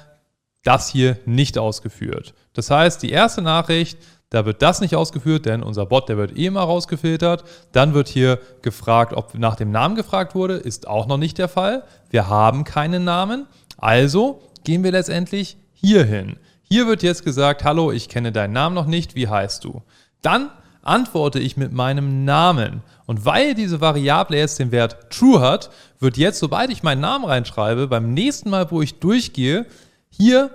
das 0.64 0.90
hier 0.90 1.18
nicht 1.26 1.58
ausgeführt. 1.58 2.34
Das 2.54 2.70
heißt, 2.70 3.02
die 3.04 3.12
erste 3.12 3.42
Nachricht 3.42 3.98
da 4.34 4.46
wird 4.46 4.63
das 4.63 4.82
nicht 4.82 4.96
ausgeführt, 4.96 5.46
denn 5.46 5.62
unser 5.62 5.86
Bot, 5.86 6.10
der 6.10 6.17
wird 6.17 6.36
eh 6.36 6.48
immer 6.48 6.62
rausgefiltert. 6.62 7.43
Dann 7.72 7.93
wird 7.93 8.08
hier 8.08 8.39
gefragt, 8.63 9.13
ob 9.13 9.36
nach 9.36 9.56
dem 9.56 9.69
Namen 9.69 9.93
gefragt 9.93 10.34
wurde. 10.34 10.56
Ist 10.56 10.88
auch 10.88 11.06
noch 11.06 11.17
nicht 11.19 11.38
der 11.38 11.48
Fall. 11.48 11.84
Wir 12.10 12.30
haben 12.30 12.63
keinen 12.63 13.04
Namen. 13.04 13.46
Also 13.78 14.41
gehen 14.63 14.84
wir 14.84 14.91
letztendlich 14.91 15.58
hier 15.74 16.04
hin. 16.04 16.38
Hier 16.63 16.88
wird 16.88 17.04
jetzt 17.04 17.24
gesagt, 17.24 17.63
hallo, 17.63 17.91
ich 17.91 18.10
kenne 18.10 18.32
deinen 18.32 18.54
Namen 18.54 18.74
noch 18.74 18.88
nicht, 18.88 19.13
wie 19.13 19.28
heißt 19.28 19.63
du? 19.65 19.84
Dann 20.24 20.50
antworte 20.82 21.38
ich 21.39 21.56
mit 21.56 21.72
meinem 21.72 22.26
Namen. 22.26 22.82
Und 23.06 23.26
weil 23.26 23.54
diese 23.54 23.82
Variable 23.82 24.36
jetzt 24.36 24.58
den 24.58 24.72
Wert 24.72 25.12
true 25.12 25.41
hat, 25.41 25.69
wird 26.00 26.17
jetzt, 26.17 26.39
sobald 26.39 26.72
ich 26.72 26.82
meinen 26.82 27.02
Namen 27.02 27.26
reinschreibe, 27.26 27.88
beim 27.88 28.15
nächsten 28.15 28.50
Mal, 28.50 28.72
wo 28.72 28.82
ich 28.82 28.98
durchgehe, 29.00 29.67
hier 30.10 30.50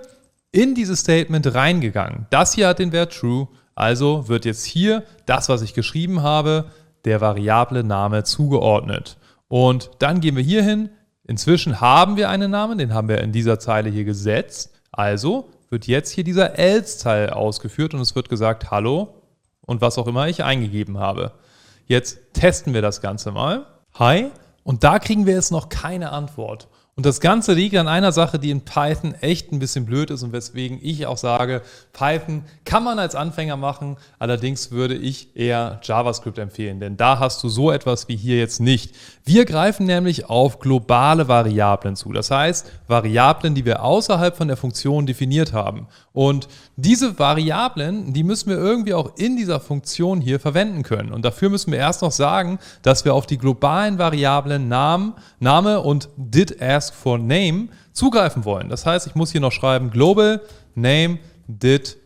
in 0.51 0.75
dieses 0.75 0.99
Statement 0.99 1.53
reingegangen. 1.53 2.25
Das 2.29 2.53
hier 2.53 2.67
hat 2.67 2.79
den 2.79 2.91
Wert 2.91 3.13
true 3.13 3.47
also 3.79 4.27
wird 4.27 4.45
jetzt 4.45 4.65
hier 4.65 5.03
das, 5.25 5.47
was 5.47 5.61
ich 5.61 5.73
geschrieben 5.73 6.21
habe, 6.21 6.65
der 7.05 7.21
Variable 7.21 7.83
Name 7.83 8.23
zugeordnet. 8.23 9.17
Und 9.47 9.91
dann 9.99 10.19
gehen 10.19 10.35
wir 10.35 10.43
hier 10.43 10.63
hin. 10.63 10.89
Inzwischen 11.23 11.79
haben 11.79 12.17
wir 12.17 12.29
einen 12.29 12.51
Namen, 12.51 12.77
den 12.77 12.93
haben 12.93 13.07
wir 13.07 13.21
in 13.21 13.31
dieser 13.31 13.57
Zeile 13.59 13.89
hier 13.89 14.03
gesetzt. 14.03 14.73
Also 14.91 15.49
wird 15.69 15.87
jetzt 15.87 16.11
hier 16.11 16.23
dieser 16.23 16.57
else-Teil 16.59 17.29
ausgeführt 17.29 17.93
und 17.93 18.01
es 18.01 18.15
wird 18.15 18.27
gesagt, 18.27 18.69
hallo 18.69 19.15
und 19.61 19.79
was 19.79 19.97
auch 19.97 20.07
immer 20.07 20.27
ich 20.27 20.43
eingegeben 20.43 20.97
habe. 20.97 21.31
Jetzt 21.85 22.19
testen 22.33 22.73
wir 22.73 22.81
das 22.81 23.01
Ganze 23.01 23.31
mal. 23.31 23.65
Hi. 23.93 24.31
Und 24.63 24.83
da 24.83 24.99
kriegen 24.99 25.25
wir 25.25 25.35
jetzt 25.35 25.51
noch 25.51 25.69
keine 25.69 26.11
Antwort. 26.11 26.67
Und 26.99 27.05
das 27.05 27.21
Ganze 27.21 27.53
liegt 27.53 27.77
an 27.77 27.87
einer 27.87 28.11
Sache, 28.11 28.39
die 28.39 28.51
in 28.51 28.59
Python 28.59 29.15
echt 29.21 29.53
ein 29.53 29.59
bisschen 29.59 29.85
blöd 29.85 30.09
ist 30.09 30.21
und 30.21 30.33
weswegen 30.33 30.79
ich 30.81 31.05
auch 31.05 31.15
sage, 31.15 31.61
Python 31.93 32.43
kann 32.65 32.83
man 32.83 32.99
als 32.99 33.15
Anfänger 33.15 33.55
machen, 33.55 33.95
allerdings 34.17 34.71
würde 34.71 34.95
ich 34.95 35.33
eher 35.33 35.79
JavaScript 35.81 36.37
empfehlen, 36.37 36.81
denn 36.81 36.97
da 36.97 37.17
hast 37.17 37.41
du 37.41 37.47
so 37.47 37.71
etwas 37.71 38.09
wie 38.09 38.17
hier 38.17 38.37
jetzt 38.37 38.59
nicht. 38.59 38.93
Wir 39.23 39.45
greifen 39.45 39.85
nämlich 39.85 40.29
auf 40.29 40.59
globale 40.59 41.29
Variablen 41.29 41.95
zu, 41.95 42.11
das 42.11 42.31
heißt 42.31 42.69
Variablen, 42.89 43.55
die 43.55 43.63
wir 43.63 43.81
außerhalb 43.81 44.35
von 44.35 44.49
der 44.49 44.57
Funktion 44.57 45.05
definiert 45.05 45.53
haben. 45.53 45.87
Und 46.11 46.49
diese 46.81 47.19
Variablen, 47.19 48.13
die 48.13 48.23
müssen 48.23 48.49
wir 48.49 48.57
irgendwie 48.57 48.93
auch 48.93 49.15
in 49.17 49.35
dieser 49.35 49.59
Funktion 49.59 50.21
hier 50.21 50.39
verwenden 50.39 50.83
können. 50.83 51.11
Und 51.11 51.25
dafür 51.25 51.49
müssen 51.49 51.71
wir 51.71 51.79
erst 51.79 52.01
noch 52.01 52.11
sagen, 52.11 52.59
dass 52.81 53.05
wir 53.05 53.13
auf 53.13 53.25
die 53.25 53.37
globalen 53.37 53.97
Variablen 53.97 54.67
Namen, 54.67 55.13
Name 55.39 55.81
und 55.81 56.09
did 56.17 56.61
ask 56.61 56.93
for 56.93 57.17
name 57.17 57.69
zugreifen 57.93 58.45
wollen. 58.45 58.69
Das 58.69 58.85
heißt, 58.85 59.07
ich 59.07 59.15
muss 59.15 59.31
hier 59.31 59.41
noch 59.41 59.51
schreiben 59.51 59.91
global 59.91 60.41
name 60.75 61.19
did 61.47 61.97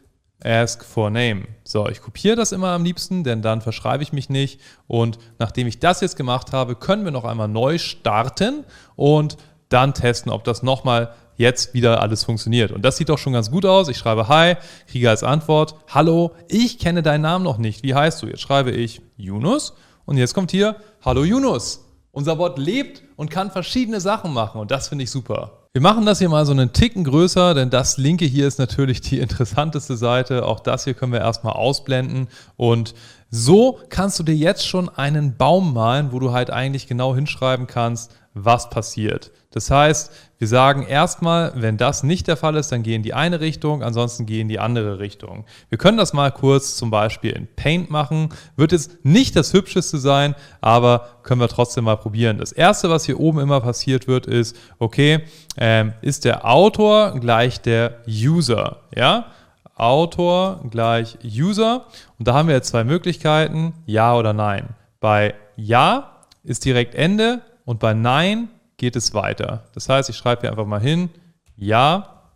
ask 0.43 0.83
for 0.83 1.09
name. 1.09 1.43
So, 1.63 1.87
ich 1.87 2.01
kopiere 2.01 2.35
das 2.35 2.51
immer 2.51 2.69
am 2.69 2.83
liebsten, 2.83 3.23
denn 3.23 3.41
dann 3.41 3.61
verschreibe 3.61 4.03
ich 4.03 4.13
mich 4.13 4.29
nicht. 4.29 4.59
Und 4.87 5.17
nachdem 5.39 5.67
ich 5.67 5.79
das 5.79 6.01
jetzt 6.01 6.17
gemacht 6.17 6.53
habe, 6.53 6.75
können 6.75 7.05
wir 7.05 7.11
noch 7.11 7.25
einmal 7.25 7.47
neu 7.47 7.77
starten 7.77 8.65
und 8.95 9.37
dann 9.69 9.93
testen, 9.93 10.31
ob 10.31 10.43
das 10.43 10.61
nochmal 10.61 11.13
jetzt 11.37 11.73
wieder 11.73 12.01
alles 12.01 12.23
funktioniert. 12.23 12.71
Und 12.71 12.83
das 12.83 12.97
sieht 12.97 13.09
doch 13.09 13.17
schon 13.17 13.33
ganz 13.33 13.51
gut 13.51 13.65
aus. 13.65 13.89
Ich 13.89 13.97
schreibe 13.97 14.27
Hi, 14.27 14.55
kriege 14.87 15.09
als 15.09 15.23
Antwort 15.23 15.75
Hallo, 15.89 16.31
ich 16.47 16.79
kenne 16.79 17.03
deinen 17.03 17.21
Namen 17.21 17.43
noch 17.43 17.57
nicht. 17.57 17.83
Wie 17.83 17.95
heißt 17.95 18.21
du? 18.21 18.27
Jetzt 18.27 18.41
schreibe 18.41 18.71
ich 18.71 19.01
Yunus 19.17 19.73
und 20.05 20.17
jetzt 20.17 20.33
kommt 20.33 20.51
hier 20.51 20.75
Hallo 21.03 21.23
Yunus. 21.23 21.85
Unser 22.11 22.35
Bot 22.35 22.59
lebt 22.59 23.01
und 23.15 23.31
kann 23.31 23.49
verschiedene 23.49 23.99
Sachen 23.99 24.33
machen 24.33 24.61
und 24.61 24.69
das 24.69 24.89
finde 24.89 25.03
ich 25.03 25.11
super. 25.11 25.63
Wir 25.75 25.81
machen 25.81 26.05
das 26.05 26.19
hier 26.19 26.29
mal 26.29 26.45
so 26.45 26.51
einen 26.51 26.71
Ticken 26.71 27.03
größer, 27.03 27.55
denn 27.55 27.71
das 27.71 27.97
linke 27.97 28.25
hier 28.25 28.47
ist 28.47 28.59
natürlich 28.59 29.01
die 29.01 29.17
interessanteste 29.17 29.97
Seite. 29.97 30.45
Auch 30.45 30.59
das 30.59 30.83
hier 30.83 30.93
können 30.93 31.11
wir 31.11 31.21
erstmal 31.21 31.53
ausblenden 31.53 32.27
und 32.57 32.93
so 33.31 33.79
kannst 33.89 34.19
du 34.19 34.23
dir 34.23 34.35
jetzt 34.35 34.67
schon 34.67 34.89
einen 34.89 35.35
Baum 35.35 35.73
malen, 35.73 36.11
wo 36.11 36.19
du 36.19 36.31
halt 36.31 36.51
eigentlich 36.51 36.85
genau 36.85 37.15
hinschreiben 37.15 37.65
kannst, 37.65 38.11
was 38.33 38.69
passiert. 38.69 39.31
Das 39.51 39.69
heißt, 39.69 40.11
wir 40.39 40.47
sagen 40.47 40.83
erstmal, 40.83 41.53
wenn 41.55 41.77
das 41.77 42.01
nicht 42.01 42.27
der 42.27 42.37
Fall 42.37 42.55
ist, 42.55 42.71
dann 42.71 42.81
gehen 42.81 43.03
die 43.03 43.13
eine 43.13 43.39
Richtung, 43.39 43.83
ansonsten 43.83 44.25
gehen 44.25 44.47
die 44.47 44.57
andere 44.59 44.97
Richtung. 44.99 45.45
Wir 45.69 45.77
können 45.77 45.97
das 45.97 46.11
mal 46.11 46.31
kurz 46.31 46.75
zum 46.75 46.89
Beispiel 46.89 47.31
in 47.31 47.47
Paint 47.55 47.91
machen. 47.91 48.29
Wird 48.55 48.71
jetzt 48.71 49.05
nicht 49.05 49.35
das 49.35 49.53
hübscheste 49.53 49.99
sein, 49.99 50.33
aber 50.59 51.19
können 51.21 51.39
wir 51.39 51.47
trotzdem 51.47 51.83
mal 51.83 51.97
probieren. 51.97 52.39
Das 52.39 52.51
erste, 52.51 52.89
was 52.89 53.05
hier 53.05 53.19
oben 53.19 53.39
immer 53.39 53.61
passiert 53.61 54.07
wird, 54.07 54.25
ist, 54.25 54.55
okay, 54.79 55.21
ähm, 55.55 55.93
ist 56.01 56.25
der 56.25 56.49
Autor 56.49 57.19
gleich 57.19 57.61
der 57.61 58.01
User? 58.07 58.81
Ja? 58.95 59.27
Autor 59.75 60.61
gleich 60.71 61.19
User. 61.23 61.85
Und 62.17 62.27
da 62.27 62.33
haben 62.33 62.47
wir 62.47 62.55
jetzt 62.55 62.69
zwei 62.69 62.83
Möglichkeiten, 62.83 63.73
Ja 63.85 64.15
oder 64.15 64.33
Nein. 64.33 64.69
Bei 64.99 65.35
Ja 65.55 66.25
ist 66.43 66.65
direkt 66.65 66.95
Ende 66.95 67.41
und 67.65 67.79
bei 67.79 67.93
Nein 67.93 68.49
geht 68.77 68.95
es 68.95 69.13
weiter. 69.13 69.63
Das 69.73 69.89
heißt, 69.89 70.09
ich 70.09 70.17
schreibe 70.17 70.41
hier 70.41 70.51
einfach 70.51 70.65
mal 70.65 70.81
hin, 70.81 71.09
ja 71.55 72.31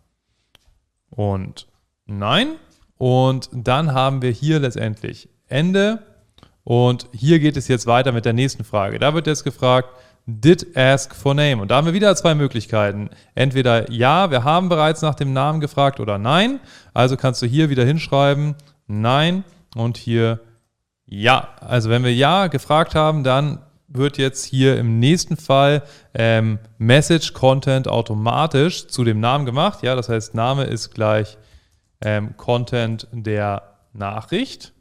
und 1.10 1.66
nein. 2.06 2.56
Und 2.96 3.48
dann 3.52 3.92
haben 3.92 4.22
wir 4.22 4.30
hier 4.30 4.58
letztendlich 4.58 5.28
Ende. 5.46 6.00
Und 6.64 7.08
hier 7.12 7.38
geht 7.38 7.56
es 7.56 7.68
jetzt 7.68 7.86
weiter 7.86 8.12
mit 8.12 8.24
der 8.24 8.32
nächsten 8.32 8.64
Frage. 8.64 8.98
Da 8.98 9.14
wird 9.14 9.26
jetzt 9.26 9.44
gefragt, 9.44 9.88
did 10.26 10.76
ask 10.76 11.14
for 11.14 11.34
name. 11.34 11.62
Und 11.62 11.70
da 11.70 11.76
haben 11.76 11.86
wir 11.86 11.94
wieder 11.94 12.14
zwei 12.14 12.34
Möglichkeiten. 12.34 13.08
Entweder 13.34 13.90
ja, 13.90 14.30
wir 14.30 14.44
haben 14.44 14.68
bereits 14.68 15.00
nach 15.00 15.14
dem 15.14 15.32
Namen 15.32 15.60
gefragt 15.60 16.00
oder 16.00 16.18
nein. 16.18 16.60
Also 16.92 17.16
kannst 17.16 17.40
du 17.40 17.46
hier 17.46 17.70
wieder 17.70 17.84
hinschreiben, 17.84 18.54
nein 18.86 19.44
und 19.74 19.96
hier 19.96 20.40
ja. 21.06 21.48
Also 21.60 21.88
wenn 21.88 22.04
wir 22.04 22.14
ja 22.14 22.48
gefragt 22.48 22.94
haben, 22.94 23.24
dann 23.24 23.60
wird 23.88 24.18
jetzt 24.18 24.44
hier 24.44 24.78
im 24.78 24.98
nächsten 24.98 25.36
Fall 25.36 25.82
ähm, 26.14 26.58
Message 26.76 27.32
Content 27.32 27.88
automatisch 27.88 28.86
zu 28.86 29.02
dem 29.02 29.18
Namen 29.18 29.46
gemacht. 29.46 29.82
Ja, 29.82 29.94
das 29.96 30.08
heißt, 30.08 30.34
Name 30.34 30.64
ist 30.64 30.94
gleich 30.94 31.38
ähm, 32.02 32.36
Content 32.36 33.08
der 33.12 33.62
Nachricht, 33.92 34.74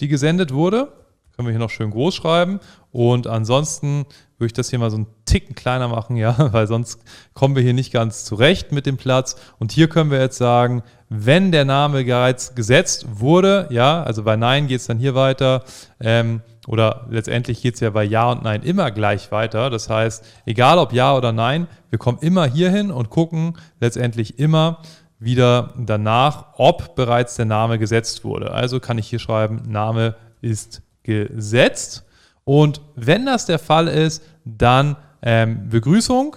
die 0.00 0.08
gesendet 0.08 0.54
wurde. 0.54 0.92
Können 1.34 1.48
wir 1.48 1.52
hier 1.52 1.58
noch 1.58 1.70
schön 1.70 1.90
groß 1.90 2.14
schreiben. 2.14 2.60
Und 2.92 3.26
ansonsten 3.26 4.04
würde 4.36 4.46
ich 4.46 4.52
das 4.52 4.70
hier 4.70 4.78
mal 4.78 4.90
so 4.90 4.96
einen 4.96 5.06
Ticken 5.24 5.54
kleiner 5.54 5.88
machen, 5.88 6.16
ja, 6.16 6.52
weil 6.52 6.66
sonst 6.66 7.00
kommen 7.34 7.56
wir 7.56 7.62
hier 7.62 7.74
nicht 7.74 7.92
ganz 7.92 8.24
zurecht 8.24 8.70
mit 8.70 8.86
dem 8.86 8.96
Platz. 8.96 9.36
Und 9.58 9.72
hier 9.72 9.88
können 9.88 10.10
wir 10.10 10.20
jetzt 10.20 10.38
sagen, 10.38 10.82
wenn 11.08 11.52
der 11.52 11.64
Name 11.64 12.04
bereits 12.04 12.54
gesetzt 12.54 13.06
wurde, 13.14 13.66
ja, 13.70 14.02
also 14.02 14.22
bei 14.22 14.36
Nein 14.36 14.66
geht 14.66 14.80
es 14.80 14.86
dann 14.86 14.98
hier 14.98 15.14
weiter, 15.14 15.64
ähm, 16.00 16.42
oder 16.68 17.06
letztendlich 17.10 17.60
geht 17.60 17.74
es 17.74 17.80
ja 17.80 17.90
bei 17.90 18.04
Ja 18.04 18.30
und 18.30 18.44
Nein 18.44 18.62
immer 18.62 18.90
gleich 18.90 19.32
weiter. 19.32 19.68
Das 19.68 19.90
heißt, 19.90 20.24
egal 20.46 20.78
ob 20.78 20.92
Ja 20.92 21.16
oder 21.16 21.32
Nein, 21.32 21.66
wir 21.90 21.98
kommen 21.98 22.18
immer 22.20 22.46
hier 22.46 22.70
hin 22.70 22.90
und 22.90 23.10
gucken 23.10 23.58
letztendlich 23.80 24.38
immer 24.38 24.78
wieder 25.18 25.72
danach, 25.76 26.54
ob 26.54 26.94
bereits 26.94 27.36
der 27.36 27.46
Name 27.46 27.78
gesetzt 27.78 28.24
wurde. 28.24 28.52
Also 28.52 28.80
kann 28.80 28.98
ich 28.98 29.08
hier 29.08 29.18
schreiben, 29.18 29.62
Name 29.66 30.16
ist 30.40 30.82
gesetzt. 31.02 32.04
Und 32.44 32.80
wenn 32.94 33.26
das 33.26 33.46
der 33.46 33.58
Fall 33.58 33.88
ist, 33.88 34.22
dann 34.44 34.96
ähm, 35.22 35.68
Begrüßung 35.68 36.36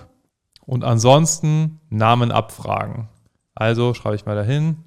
und 0.65 0.83
ansonsten 0.83 1.79
Namen 1.89 2.31
abfragen. 2.31 3.09
Also 3.53 3.93
schreibe 3.93 4.15
ich 4.15 4.25
mal 4.25 4.35
dahin, 4.35 4.77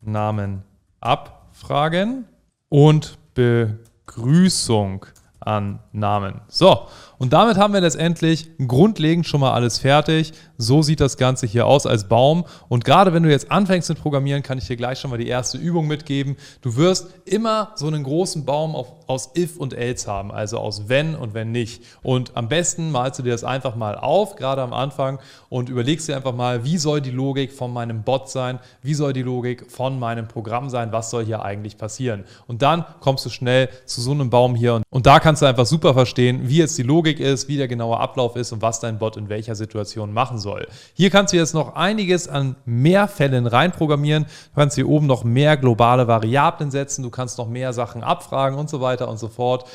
Namen 0.00 0.62
abfragen 1.00 2.24
und 2.68 3.18
Begrüßung. 3.34 3.85
Begrüßung 4.16 5.04
an 5.40 5.78
Namen. 5.92 6.40
So, 6.48 6.88
und 7.18 7.32
damit 7.32 7.56
haben 7.56 7.72
wir 7.72 7.80
letztendlich 7.80 8.50
grundlegend 8.66 9.26
schon 9.26 9.40
mal 9.40 9.52
alles 9.52 9.78
fertig. 9.78 10.32
So 10.58 10.82
sieht 10.82 11.00
das 11.00 11.16
Ganze 11.16 11.46
hier 11.46 11.66
aus 11.66 11.86
als 11.86 12.08
Baum. 12.08 12.44
Und 12.68 12.84
gerade 12.84 13.12
wenn 13.12 13.22
du 13.22 13.30
jetzt 13.30 13.50
anfängst 13.50 13.88
mit 13.88 14.00
Programmieren, 14.00 14.42
kann 14.42 14.58
ich 14.58 14.66
dir 14.66 14.76
gleich 14.76 14.98
schon 14.98 15.10
mal 15.10 15.18
die 15.18 15.28
erste 15.28 15.58
Übung 15.58 15.86
mitgeben. 15.86 16.36
Du 16.62 16.76
wirst 16.76 17.08
immer 17.24 17.72
so 17.76 17.86
einen 17.86 18.02
großen 18.02 18.44
Baum 18.44 18.74
auf, 18.74 18.88
aus 19.06 19.30
if 19.36 19.56
und 19.56 19.74
else 19.74 20.10
haben, 20.10 20.32
also 20.32 20.58
aus 20.58 20.88
wenn 20.88 21.14
und 21.14 21.34
wenn 21.34 21.52
nicht. 21.52 21.82
Und 22.02 22.36
am 22.36 22.48
besten 22.48 22.90
malst 22.90 23.18
du 23.18 23.22
dir 23.22 23.32
das 23.32 23.44
einfach 23.44 23.76
mal 23.76 23.96
auf, 23.96 24.36
gerade 24.36 24.62
am 24.62 24.72
Anfang, 24.72 25.18
und 25.48 25.68
überlegst 25.68 26.08
dir 26.08 26.16
einfach 26.16 26.34
mal, 26.34 26.64
wie 26.64 26.78
soll 26.78 27.00
die 27.00 27.10
Logik 27.10 27.52
von 27.52 27.72
meinem 27.72 28.02
Bot 28.02 28.28
sein, 28.28 28.58
wie 28.82 28.94
soll 28.94 29.12
die 29.12 29.22
Logik 29.22 29.70
von 29.70 29.98
meinem 29.98 30.28
Programm 30.28 30.70
sein, 30.70 30.92
was 30.92 31.10
soll 31.10 31.24
hier 31.24 31.42
eigentlich 31.42 31.78
passieren. 31.78 32.24
Und 32.46 32.62
dann 32.62 32.84
kommst 33.00 33.24
du 33.24 33.30
schnell 33.30 33.68
zu 33.84 34.00
so 34.00 34.10
einem 34.10 34.30
Baum 34.30 34.54
hier. 34.54 34.82
Und 34.90 35.06
da 35.06 35.20
kannst 35.20 35.42
du 35.42 35.46
einfach 35.46 35.66
super 35.66 35.94
verstehen, 35.94 36.48
wie 36.48 36.58
jetzt 36.58 36.76
die 36.76 36.82
Logik 36.82 37.05
ist, 37.14 37.48
wie 37.48 37.56
der 37.56 37.68
genaue 37.68 37.98
Ablauf 37.98 38.36
ist 38.36 38.52
und 38.52 38.62
was 38.62 38.80
dein 38.80 38.98
Bot 38.98 39.16
in 39.16 39.28
welcher 39.28 39.54
Situation 39.54 40.12
machen 40.12 40.38
soll. 40.38 40.66
Hier 40.94 41.10
kannst 41.10 41.32
du 41.32 41.36
jetzt 41.36 41.54
noch 41.54 41.76
einiges 41.76 42.28
an 42.28 42.56
mehr 42.64 43.08
Fällen 43.08 43.46
reinprogrammieren. 43.46 44.24
Du 44.24 44.60
kannst 44.60 44.74
hier 44.74 44.88
oben 44.88 45.06
noch 45.06 45.24
mehr 45.24 45.56
globale 45.56 46.08
Variablen 46.08 46.70
setzen, 46.70 47.02
du 47.02 47.10
kannst 47.10 47.38
noch 47.38 47.48
mehr 47.48 47.72
Sachen 47.72 48.02
abfragen 48.02 48.58
und 48.58 48.68
so 48.68 48.80
weiter 48.80 49.08
und 49.08 49.18
so 49.18 49.28
fort. 49.28 49.68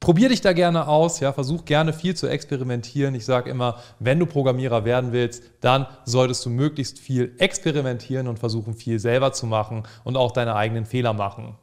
Probier 0.00 0.28
dich 0.28 0.40
da 0.40 0.52
gerne 0.52 0.86
aus, 0.86 1.18
ja, 1.18 1.32
versuch 1.32 1.64
gerne 1.64 1.92
viel 1.92 2.14
zu 2.14 2.28
experimentieren. 2.28 3.16
Ich 3.16 3.24
sage 3.24 3.50
immer, 3.50 3.78
wenn 3.98 4.20
du 4.20 4.26
Programmierer 4.26 4.84
werden 4.84 5.12
willst, 5.12 5.42
dann 5.60 5.86
solltest 6.04 6.46
du 6.46 6.50
möglichst 6.50 7.00
viel 7.00 7.34
experimentieren 7.38 8.28
und 8.28 8.38
versuchen, 8.38 8.74
viel 8.74 9.00
selber 9.00 9.32
zu 9.32 9.46
machen 9.46 9.82
und 10.04 10.16
auch 10.16 10.30
deine 10.30 10.54
eigenen 10.54 10.86
Fehler 10.86 11.14
machen. 11.14 11.56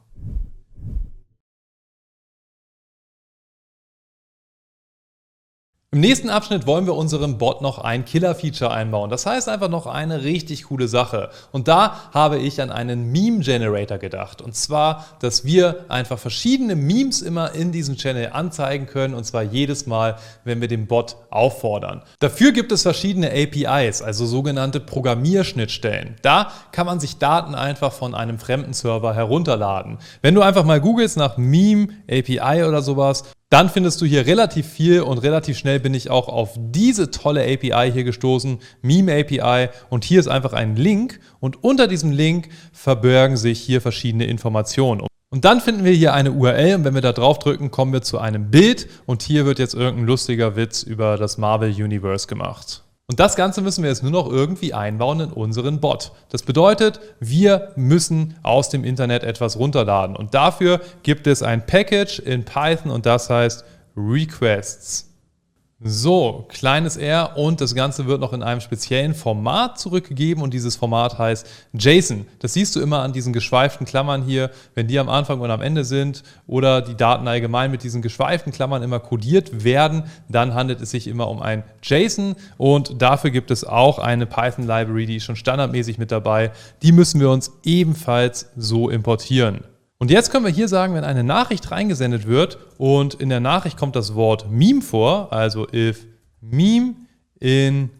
Im 5.96 6.00
nächsten 6.00 6.28
Abschnitt 6.28 6.66
wollen 6.66 6.84
wir 6.84 6.94
unserem 6.94 7.38
Bot 7.38 7.62
noch 7.62 7.78
ein 7.78 8.04
Killer-Feature 8.04 8.70
einbauen. 8.70 9.08
Das 9.08 9.24
heißt 9.24 9.48
einfach 9.48 9.70
noch 9.70 9.86
eine 9.86 10.24
richtig 10.24 10.64
coole 10.64 10.88
Sache. 10.88 11.30
Und 11.52 11.68
da 11.68 12.10
habe 12.12 12.36
ich 12.36 12.60
an 12.60 12.70
einen 12.70 13.12
Meme-Generator 13.12 13.96
gedacht. 13.96 14.42
Und 14.42 14.54
zwar, 14.54 15.06
dass 15.20 15.46
wir 15.46 15.86
einfach 15.88 16.18
verschiedene 16.18 16.76
Memes 16.76 17.22
immer 17.22 17.52
in 17.54 17.72
diesem 17.72 17.96
Channel 17.96 18.32
anzeigen 18.34 18.84
können. 18.84 19.14
Und 19.14 19.24
zwar 19.24 19.42
jedes 19.42 19.86
Mal, 19.86 20.18
wenn 20.44 20.60
wir 20.60 20.68
den 20.68 20.86
Bot 20.86 21.16
auffordern. 21.30 22.02
Dafür 22.18 22.52
gibt 22.52 22.72
es 22.72 22.82
verschiedene 22.82 23.30
APIs, 23.30 24.02
also 24.02 24.26
sogenannte 24.26 24.80
Programmierschnittstellen. 24.80 26.16
Da 26.20 26.52
kann 26.72 26.84
man 26.84 27.00
sich 27.00 27.16
Daten 27.16 27.54
einfach 27.54 27.94
von 27.94 28.14
einem 28.14 28.38
fremden 28.38 28.74
Server 28.74 29.14
herunterladen. 29.14 29.96
Wenn 30.20 30.34
du 30.34 30.42
einfach 30.42 30.66
mal 30.66 30.78
googelst 30.78 31.16
nach 31.16 31.38
Meme, 31.38 31.88
API 32.06 32.64
oder 32.64 32.82
sowas, 32.82 33.24
dann 33.50 33.70
findest 33.70 34.00
du 34.00 34.06
hier 34.06 34.26
relativ 34.26 34.66
viel 34.66 35.02
und 35.02 35.18
relativ 35.18 35.56
schnell 35.56 35.78
bin 35.78 35.94
ich 35.94 36.10
auch 36.10 36.28
auf 36.28 36.56
diese 36.56 37.12
tolle 37.12 37.42
API 37.42 37.92
hier 37.92 38.02
gestoßen, 38.02 38.58
Meme 38.82 39.20
API 39.20 39.68
und 39.88 40.04
hier 40.04 40.18
ist 40.18 40.26
einfach 40.28 40.52
ein 40.52 40.74
Link 40.74 41.20
und 41.38 41.62
unter 41.62 41.86
diesem 41.86 42.10
Link 42.10 42.48
verbergen 42.72 43.36
sich 43.36 43.60
hier 43.60 43.80
verschiedene 43.80 44.26
Informationen. 44.26 45.06
Und 45.30 45.44
dann 45.44 45.60
finden 45.60 45.84
wir 45.84 45.92
hier 45.92 46.14
eine 46.14 46.32
URL 46.32 46.76
und 46.76 46.84
wenn 46.84 46.94
wir 46.94 47.02
da 47.02 47.12
drauf 47.12 47.38
drücken, 47.38 47.70
kommen 47.70 47.92
wir 47.92 48.02
zu 48.02 48.18
einem 48.18 48.50
Bild 48.50 48.88
und 49.06 49.22
hier 49.22 49.44
wird 49.44 49.58
jetzt 49.58 49.74
irgendein 49.74 50.06
lustiger 50.06 50.56
Witz 50.56 50.82
über 50.82 51.16
das 51.16 51.38
Marvel 51.38 51.70
Universe 51.70 52.26
gemacht. 52.26 52.85
Und 53.08 53.20
das 53.20 53.36
Ganze 53.36 53.60
müssen 53.60 53.84
wir 53.84 53.90
jetzt 53.90 54.02
nur 54.02 54.10
noch 54.10 54.28
irgendwie 54.28 54.74
einbauen 54.74 55.20
in 55.20 55.32
unseren 55.32 55.78
Bot. 55.78 56.10
Das 56.30 56.42
bedeutet, 56.42 56.98
wir 57.20 57.72
müssen 57.76 58.36
aus 58.42 58.68
dem 58.68 58.82
Internet 58.82 59.22
etwas 59.22 59.56
runterladen. 59.56 60.16
Und 60.16 60.34
dafür 60.34 60.80
gibt 61.04 61.28
es 61.28 61.40
ein 61.40 61.64
Package 61.64 62.18
in 62.18 62.44
Python 62.44 62.90
und 62.90 63.06
das 63.06 63.30
heißt 63.30 63.64
Requests. 63.96 65.15
So, 65.78 66.46
kleines 66.48 66.96
r 66.96 67.36
und 67.36 67.60
das 67.60 67.74
Ganze 67.74 68.06
wird 68.06 68.18
noch 68.18 68.32
in 68.32 68.42
einem 68.42 68.62
speziellen 68.62 69.14
Format 69.14 69.78
zurückgegeben 69.78 70.42
und 70.42 70.54
dieses 70.54 70.74
Format 70.74 71.18
heißt 71.18 71.46
JSON. 71.74 72.24
Das 72.38 72.54
siehst 72.54 72.74
du 72.74 72.80
immer 72.80 73.00
an 73.00 73.12
diesen 73.12 73.34
geschweiften 73.34 73.86
Klammern 73.86 74.22
hier, 74.22 74.50
wenn 74.74 74.88
die 74.88 74.98
am 74.98 75.10
Anfang 75.10 75.38
und 75.38 75.50
am 75.50 75.60
Ende 75.60 75.84
sind 75.84 76.22
oder 76.46 76.80
die 76.80 76.96
Daten 76.96 77.28
allgemein 77.28 77.70
mit 77.70 77.82
diesen 77.82 78.00
geschweiften 78.00 78.54
Klammern 78.54 78.82
immer 78.82 79.00
kodiert 79.00 79.64
werden, 79.64 80.04
dann 80.30 80.54
handelt 80.54 80.80
es 80.80 80.92
sich 80.92 81.06
immer 81.06 81.28
um 81.28 81.42
ein 81.42 81.62
JSON 81.82 82.36
und 82.56 83.02
dafür 83.02 83.30
gibt 83.30 83.50
es 83.50 83.62
auch 83.62 83.98
eine 83.98 84.24
Python 84.24 84.66
Library, 84.66 85.04
die 85.04 85.16
ist 85.16 85.24
schon 85.24 85.36
standardmäßig 85.36 85.98
mit 85.98 86.10
dabei. 86.10 86.52
Die 86.80 86.92
müssen 86.92 87.20
wir 87.20 87.28
uns 87.28 87.52
ebenfalls 87.64 88.50
so 88.56 88.88
importieren. 88.88 89.62
Und 89.98 90.10
jetzt 90.10 90.30
können 90.30 90.44
wir 90.44 90.52
hier 90.52 90.68
sagen, 90.68 90.94
wenn 90.94 91.04
eine 91.04 91.24
Nachricht 91.24 91.70
reingesendet 91.70 92.26
wird 92.26 92.58
und 92.76 93.14
in 93.14 93.30
der 93.30 93.40
Nachricht 93.40 93.78
kommt 93.78 93.96
das 93.96 94.14
Wort 94.14 94.50
Meme 94.50 94.82
vor, 94.82 95.32
also 95.32 95.66
if 95.72 96.06
Meme 96.40 96.96
in 97.40 97.90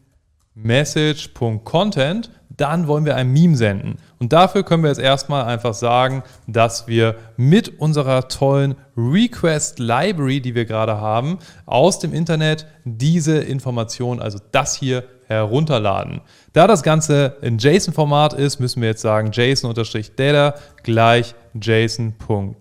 message.content, 0.55 2.31
dann 2.57 2.87
wollen 2.87 3.05
wir 3.05 3.17
ein 3.17 3.33
Meme 3.33 3.57
senden. 3.57 3.97
Und 4.19 4.33
dafür 4.33 4.63
können 4.63 4.83
wir 4.83 4.89
jetzt 4.89 5.01
erstmal 5.01 5.45
einfach 5.45 5.75
sagen, 5.75 6.23
dass 6.47 6.87
wir 6.87 7.17
mit 7.37 7.79
unserer 7.81 8.29
tollen 8.29 8.77
Request 8.97 9.79
Library, 9.79 10.41
die 10.41 10.55
wir 10.55 10.65
gerade 10.65 10.99
haben, 10.99 11.39
aus 11.67 11.99
dem 11.99 12.15
Internet 12.15 12.67
diese 12.85 13.39
Information, 13.39 14.21
also 14.21 14.39
das 14.53 14.75
hier, 14.75 15.05
herunterladen. 15.27 16.21
Da 16.53 16.67
das 16.67 16.83
Ganze 16.83 17.37
in 17.43 17.59
JSON-Format 17.59 18.33
ist, 18.35 18.59
müssen 18.61 18.81
wir 18.81 18.89
jetzt 18.89 19.03
sagen 19.03 19.31
JSON-Data 19.33 20.55
gleich 20.83 21.35
JSON.loads 21.61 22.57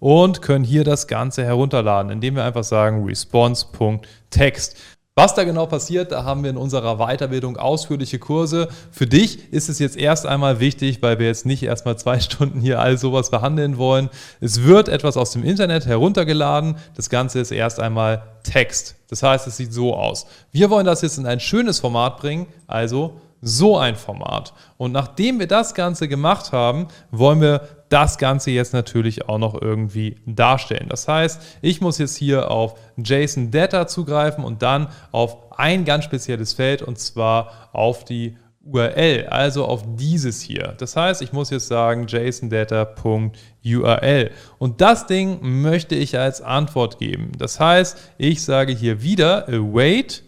und 0.00 0.42
können 0.42 0.64
hier 0.64 0.84
das 0.84 1.06
Ganze 1.06 1.44
herunterladen, 1.44 2.10
indem 2.10 2.36
wir 2.36 2.44
einfach 2.44 2.64
sagen 2.64 3.04
response.text. 3.04 4.76
Was 5.18 5.34
da 5.34 5.42
genau 5.42 5.66
passiert, 5.66 6.12
da 6.12 6.22
haben 6.22 6.44
wir 6.44 6.50
in 6.50 6.56
unserer 6.56 6.98
Weiterbildung 6.98 7.56
ausführliche 7.56 8.20
Kurse. 8.20 8.68
Für 8.92 9.08
dich 9.08 9.52
ist 9.52 9.68
es 9.68 9.80
jetzt 9.80 9.96
erst 9.96 10.26
einmal 10.26 10.60
wichtig, 10.60 11.02
weil 11.02 11.18
wir 11.18 11.26
jetzt 11.26 11.44
nicht 11.44 11.64
erstmal 11.64 11.98
zwei 11.98 12.20
Stunden 12.20 12.60
hier 12.60 12.78
all 12.78 12.98
sowas 12.98 13.28
behandeln 13.28 13.78
wollen. 13.78 14.10
Es 14.40 14.62
wird 14.62 14.88
etwas 14.88 15.16
aus 15.16 15.32
dem 15.32 15.42
Internet 15.42 15.86
heruntergeladen. 15.86 16.76
Das 16.94 17.10
Ganze 17.10 17.40
ist 17.40 17.50
erst 17.50 17.80
einmal 17.80 18.22
Text. 18.44 18.94
Das 19.08 19.24
heißt, 19.24 19.48
es 19.48 19.56
sieht 19.56 19.72
so 19.72 19.92
aus. 19.92 20.26
Wir 20.52 20.70
wollen 20.70 20.86
das 20.86 21.02
jetzt 21.02 21.18
in 21.18 21.26
ein 21.26 21.40
schönes 21.40 21.80
Format 21.80 22.18
bringen, 22.18 22.46
also 22.68 23.20
so 23.42 23.76
ein 23.76 23.96
Format. 23.96 24.52
Und 24.76 24.92
nachdem 24.92 25.40
wir 25.40 25.48
das 25.48 25.74
Ganze 25.74 26.06
gemacht 26.06 26.52
haben, 26.52 26.86
wollen 27.10 27.40
wir 27.40 27.62
das 27.88 28.18
Ganze 28.18 28.50
jetzt 28.50 28.72
natürlich 28.72 29.28
auch 29.28 29.38
noch 29.38 29.60
irgendwie 29.60 30.16
darstellen. 30.26 30.88
Das 30.88 31.08
heißt, 31.08 31.40
ich 31.62 31.80
muss 31.80 31.98
jetzt 31.98 32.16
hier 32.16 32.50
auf 32.50 32.74
JSON 32.96 33.50
Data 33.50 33.86
zugreifen 33.86 34.44
und 34.44 34.62
dann 34.62 34.88
auf 35.12 35.58
ein 35.58 35.84
ganz 35.84 36.04
spezielles 36.04 36.52
Feld 36.52 36.82
und 36.82 36.98
zwar 36.98 37.70
auf 37.72 38.04
die 38.04 38.36
URL, 38.70 39.26
also 39.28 39.64
auf 39.64 39.82
dieses 39.96 40.42
hier. 40.42 40.74
Das 40.78 40.96
heißt, 40.96 41.22
ich 41.22 41.32
muss 41.32 41.48
jetzt 41.50 41.68
sagen 41.68 42.06
jsondata.url 42.06 44.30
und 44.58 44.80
das 44.80 45.06
Ding 45.06 45.62
möchte 45.62 45.94
ich 45.94 46.18
als 46.18 46.42
Antwort 46.42 46.98
geben. 46.98 47.30
Das 47.38 47.60
heißt, 47.60 47.96
ich 48.18 48.42
sage 48.42 48.72
hier 48.72 49.00
wieder 49.02 49.48
await 49.48 50.24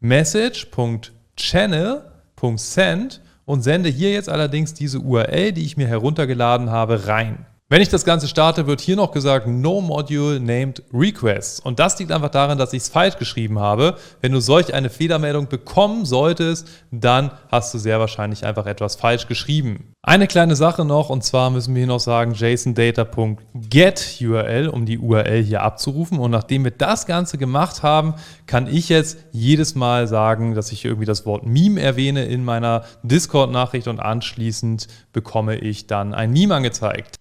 message.channel 0.00 2.10
Send 2.56 3.22
und 3.44 3.62
sende 3.62 3.88
hier 3.88 4.12
jetzt 4.12 4.28
allerdings 4.28 4.74
diese 4.74 5.00
URL, 5.00 5.52
die 5.52 5.64
ich 5.64 5.76
mir 5.76 5.86
heruntergeladen 5.86 6.70
habe, 6.70 7.06
rein. 7.06 7.46
Wenn 7.70 7.80
ich 7.80 7.88
das 7.88 8.04
Ganze 8.04 8.28
starte, 8.28 8.66
wird 8.66 8.82
hier 8.82 8.94
noch 8.94 9.10
gesagt 9.10 9.46
No 9.46 9.80
Module 9.80 10.38
named 10.38 10.82
Requests. 10.92 11.60
Und 11.60 11.78
das 11.78 11.98
liegt 11.98 12.12
einfach 12.12 12.28
daran, 12.28 12.58
dass 12.58 12.74
ich 12.74 12.82
es 12.82 12.88
falsch 12.90 13.16
geschrieben 13.16 13.58
habe. 13.58 13.96
Wenn 14.20 14.32
du 14.32 14.40
solch 14.40 14.74
eine 14.74 14.90
Fehlermeldung 14.90 15.48
bekommen 15.48 16.04
solltest, 16.04 16.68
dann 16.90 17.30
hast 17.50 17.72
du 17.72 17.78
sehr 17.78 17.98
wahrscheinlich 17.98 18.44
einfach 18.44 18.66
etwas 18.66 18.96
falsch 18.96 19.28
geschrieben. 19.28 19.93
Eine 20.06 20.26
kleine 20.26 20.54
Sache 20.54 20.84
noch, 20.84 21.08
und 21.08 21.24
zwar 21.24 21.48
müssen 21.48 21.74
wir 21.74 21.80
hier 21.80 21.86
noch 21.86 21.98
sagen 21.98 22.34
JSON-Data.get-URL, 22.34 24.68
um 24.68 24.84
die 24.84 24.98
URL 24.98 25.42
hier 25.42 25.62
abzurufen. 25.62 26.18
Und 26.18 26.30
nachdem 26.30 26.64
wir 26.64 26.72
das 26.72 27.06
Ganze 27.06 27.38
gemacht 27.38 27.82
haben, 27.82 28.12
kann 28.46 28.66
ich 28.66 28.90
jetzt 28.90 29.16
jedes 29.32 29.74
Mal 29.74 30.06
sagen, 30.06 30.54
dass 30.54 30.72
ich 30.72 30.84
irgendwie 30.84 31.06
das 31.06 31.24
Wort 31.24 31.46
Meme 31.46 31.80
erwähne 31.80 32.26
in 32.26 32.44
meiner 32.44 32.84
Discord-Nachricht 33.02 33.88
und 33.88 33.98
anschließend 33.98 34.88
bekomme 35.14 35.56
ich 35.56 35.86
dann 35.86 36.12
ein 36.12 36.32
Meme 36.32 36.54
angezeigt. 36.54 37.16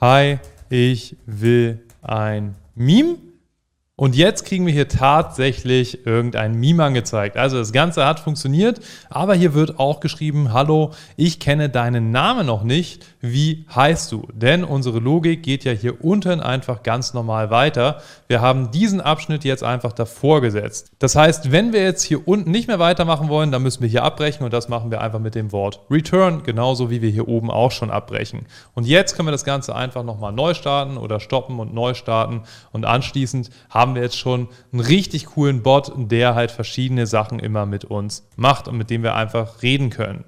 Hi, 0.00 0.40
ich 0.68 1.14
will 1.26 1.80
ein 2.02 2.56
Meme. 2.74 3.18
Und 3.98 4.14
jetzt 4.14 4.44
kriegen 4.44 4.66
wir 4.66 4.74
hier 4.74 4.88
tatsächlich 4.88 6.06
irgendein 6.06 6.54
Meme 6.60 6.84
angezeigt. 6.84 7.38
Also 7.38 7.56
das 7.56 7.72
Ganze 7.72 8.04
hat 8.04 8.20
funktioniert, 8.20 8.78
aber 9.08 9.34
hier 9.34 9.54
wird 9.54 9.78
auch 9.78 10.00
geschrieben, 10.00 10.52
hallo, 10.52 10.90
ich 11.16 11.40
kenne 11.40 11.70
deinen 11.70 12.10
Namen 12.10 12.44
noch 12.44 12.62
nicht, 12.62 13.06
wie 13.22 13.64
heißt 13.74 14.12
du? 14.12 14.28
Denn 14.34 14.64
unsere 14.64 14.98
Logik 14.98 15.42
geht 15.42 15.64
ja 15.64 15.72
hier 15.72 16.04
unten 16.04 16.40
einfach 16.40 16.82
ganz 16.82 17.14
normal 17.14 17.50
weiter. 17.50 18.02
Wir 18.28 18.42
haben 18.42 18.70
diesen 18.70 19.00
Abschnitt 19.00 19.44
jetzt 19.44 19.64
einfach 19.64 19.94
davor 19.94 20.42
gesetzt. 20.42 20.92
Das 20.98 21.16
heißt, 21.16 21.50
wenn 21.50 21.72
wir 21.72 21.82
jetzt 21.82 22.02
hier 22.02 22.28
unten 22.28 22.50
nicht 22.50 22.68
mehr 22.68 22.78
weitermachen 22.78 23.30
wollen, 23.30 23.50
dann 23.50 23.62
müssen 23.62 23.80
wir 23.80 23.88
hier 23.88 24.02
abbrechen 24.02 24.44
und 24.44 24.52
das 24.52 24.68
machen 24.68 24.90
wir 24.90 25.00
einfach 25.00 25.20
mit 25.20 25.34
dem 25.34 25.52
Wort 25.52 25.80
return, 25.90 26.42
genauso 26.42 26.90
wie 26.90 27.00
wir 27.00 27.08
hier 27.08 27.28
oben 27.28 27.50
auch 27.50 27.72
schon 27.72 27.90
abbrechen. 27.90 28.44
Und 28.74 28.86
jetzt 28.86 29.16
können 29.16 29.28
wir 29.28 29.32
das 29.32 29.44
Ganze 29.44 29.74
einfach 29.74 30.02
nochmal 30.02 30.32
neu 30.32 30.52
starten 30.52 30.98
oder 30.98 31.18
stoppen 31.18 31.58
und 31.58 31.72
neu 31.72 31.94
starten 31.94 32.42
und 32.72 32.84
anschließend 32.84 33.48
haben 33.70 33.85
haben 33.86 33.94
wir 33.94 34.02
jetzt 34.02 34.18
schon 34.18 34.48
einen 34.72 34.80
richtig 34.80 35.26
coolen 35.26 35.62
Bot, 35.62 35.92
der 35.96 36.34
halt 36.34 36.50
verschiedene 36.50 37.06
Sachen 37.06 37.38
immer 37.38 37.66
mit 37.66 37.84
uns 37.84 38.26
macht 38.34 38.66
und 38.66 38.76
mit 38.76 38.90
dem 38.90 39.04
wir 39.04 39.14
einfach 39.14 39.62
reden 39.62 39.90
können. 39.90 40.24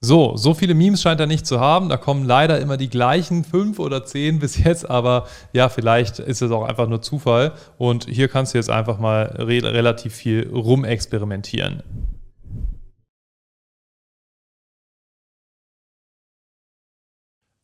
So, 0.00 0.36
so 0.36 0.54
viele 0.54 0.74
Memes 0.74 1.02
scheint 1.02 1.18
er 1.18 1.26
nicht 1.26 1.44
zu 1.44 1.58
haben. 1.58 1.88
Da 1.88 1.96
kommen 1.96 2.24
leider 2.24 2.60
immer 2.60 2.76
die 2.76 2.90
gleichen 2.90 3.42
fünf 3.42 3.80
oder 3.80 4.04
zehn 4.04 4.38
bis 4.38 4.62
jetzt, 4.62 4.88
aber 4.88 5.26
ja, 5.52 5.68
vielleicht 5.68 6.20
ist 6.20 6.40
es 6.40 6.52
auch 6.52 6.62
einfach 6.62 6.86
nur 6.86 7.02
Zufall. 7.02 7.52
Und 7.78 8.06
hier 8.08 8.28
kannst 8.28 8.54
du 8.54 8.58
jetzt 8.58 8.70
einfach 8.70 9.00
mal 9.00 9.34
re 9.38 9.60
relativ 9.64 10.14
viel 10.14 10.48
rumexperimentieren. 10.52 11.82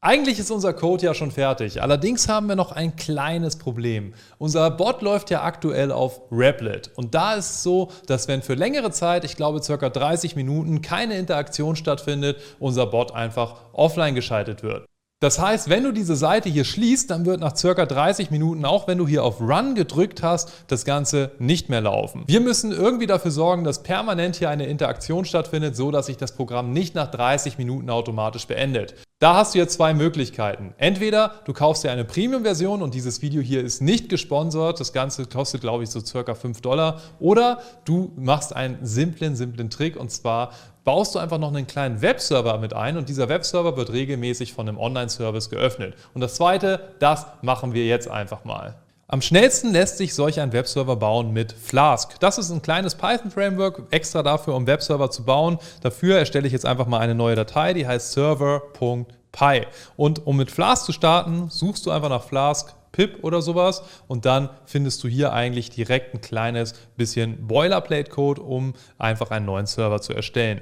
Eigentlich 0.02 0.38
ist 0.38 0.50
unser 0.50 0.72
Code 0.72 1.04
ja 1.04 1.12
schon 1.12 1.30
fertig, 1.30 1.82
allerdings 1.82 2.26
haben 2.26 2.46
wir 2.46 2.56
noch 2.56 2.72
ein 2.72 2.96
kleines 2.96 3.56
Problem. 3.56 4.14
Unser 4.38 4.70
Bot 4.70 5.02
läuft 5.02 5.28
ja 5.28 5.42
aktuell 5.42 5.92
auf 5.92 6.22
Replit 6.32 6.90
und 6.96 7.14
da 7.14 7.34
ist 7.34 7.50
es 7.50 7.62
so, 7.62 7.90
dass 8.06 8.26
wenn 8.26 8.40
für 8.40 8.54
längere 8.54 8.92
Zeit, 8.92 9.26
ich 9.26 9.36
glaube 9.36 9.60
ca. 9.60 9.90
30 9.90 10.36
Minuten, 10.36 10.80
keine 10.80 11.18
Interaktion 11.18 11.76
stattfindet, 11.76 12.38
unser 12.58 12.86
Bot 12.86 13.12
einfach 13.12 13.56
offline 13.74 14.14
geschaltet 14.14 14.62
wird. 14.62 14.86
Das 15.22 15.38
heißt, 15.38 15.68
wenn 15.68 15.84
du 15.84 15.92
diese 15.92 16.16
Seite 16.16 16.48
hier 16.48 16.64
schließt, 16.64 17.10
dann 17.10 17.26
wird 17.26 17.40
nach 17.40 17.54
circa 17.54 17.84
30 17.84 18.30
Minuten, 18.30 18.64
auch 18.64 18.88
wenn 18.88 18.96
du 18.96 19.06
hier 19.06 19.22
auf 19.22 19.38
Run 19.38 19.74
gedrückt 19.74 20.22
hast, 20.22 20.50
das 20.68 20.86
Ganze 20.86 21.32
nicht 21.38 21.68
mehr 21.68 21.82
laufen. 21.82 22.24
Wir 22.26 22.40
müssen 22.40 22.72
irgendwie 22.72 23.06
dafür 23.06 23.32
sorgen, 23.32 23.64
dass 23.64 23.82
permanent 23.82 24.36
hier 24.36 24.48
eine 24.48 24.64
Interaktion 24.64 25.26
stattfindet, 25.26 25.76
so 25.76 25.90
dass 25.90 26.06
sich 26.06 26.16
das 26.16 26.34
Programm 26.34 26.72
nicht 26.72 26.94
nach 26.94 27.10
30 27.10 27.58
Minuten 27.58 27.90
automatisch 27.90 28.46
beendet. 28.46 28.94
Da 29.20 29.34
hast 29.34 29.54
du 29.54 29.58
jetzt 29.58 29.74
zwei 29.74 29.92
Möglichkeiten. 29.92 30.72
Entweder 30.78 31.42
du 31.44 31.52
kaufst 31.52 31.84
dir 31.84 31.92
eine 31.92 32.06
Premium-Version 32.06 32.80
und 32.80 32.94
dieses 32.94 33.20
Video 33.20 33.42
hier 33.42 33.62
ist 33.62 33.82
nicht 33.82 34.08
gesponsert, 34.08 34.80
das 34.80 34.94
Ganze 34.94 35.26
kostet 35.26 35.60
glaube 35.60 35.84
ich 35.84 35.90
so 35.90 36.00
circa 36.00 36.34
5 36.34 36.62
Dollar, 36.62 37.02
oder 37.18 37.60
du 37.84 38.12
machst 38.16 38.56
einen 38.56 38.78
simplen, 38.80 39.36
simplen 39.36 39.68
Trick 39.68 39.96
und 39.96 40.10
zwar 40.10 40.54
baust 40.84 41.14
du 41.14 41.18
einfach 41.18 41.36
noch 41.36 41.54
einen 41.54 41.66
kleinen 41.66 42.00
Webserver 42.00 42.56
mit 42.56 42.72
ein 42.72 42.96
und 42.96 43.10
dieser 43.10 43.28
Webserver 43.28 43.76
wird 43.76 43.92
regelmäßig 43.92 44.54
von 44.54 44.66
einem 44.66 44.78
Online-Service 44.78 45.50
geöffnet. 45.50 45.96
Und 46.14 46.22
das 46.22 46.36
zweite, 46.36 46.94
das 46.98 47.26
machen 47.42 47.74
wir 47.74 47.84
jetzt 47.84 48.08
einfach 48.08 48.46
mal. 48.46 48.76
Am 49.12 49.22
schnellsten 49.22 49.72
lässt 49.72 49.98
sich 49.98 50.14
solch 50.14 50.38
ein 50.38 50.52
Webserver 50.52 50.94
bauen 50.94 51.32
mit 51.32 51.50
Flask. 51.50 52.20
Das 52.20 52.38
ist 52.38 52.52
ein 52.52 52.62
kleines 52.62 52.94
Python-Framework, 52.94 53.88
extra 53.90 54.22
dafür, 54.22 54.54
um 54.54 54.68
Webserver 54.68 55.10
zu 55.10 55.24
bauen. 55.24 55.58
Dafür 55.80 56.16
erstelle 56.16 56.46
ich 56.46 56.52
jetzt 56.52 56.64
einfach 56.64 56.86
mal 56.86 57.00
eine 57.00 57.16
neue 57.16 57.34
Datei, 57.34 57.74
die 57.74 57.88
heißt 57.88 58.12
server.py. 58.12 59.66
Und 59.96 60.28
um 60.28 60.36
mit 60.36 60.52
Flask 60.52 60.84
zu 60.84 60.92
starten, 60.92 61.50
suchst 61.50 61.86
du 61.86 61.90
einfach 61.90 62.08
nach 62.08 62.22
Flask 62.22 62.72
pip 62.92 63.24
oder 63.24 63.42
sowas 63.42 63.82
und 64.06 64.26
dann 64.26 64.48
findest 64.64 65.02
du 65.02 65.08
hier 65.08 65.32
eigentlich 65.32 65.70
direkt 65.70 66.14
ein 66.14 66.20
kleines 66.20 66.74
bisschen 66.96 67.48
Boilerplate-Code, 67.48 68.40
um 68.40 68.74
einfach 68.96 69.32
einen 69.32 69.46
neuen 69.46 69.66
Server 69.66 70.00
zu 70.00 70.12
erstellen. 70.12 70.60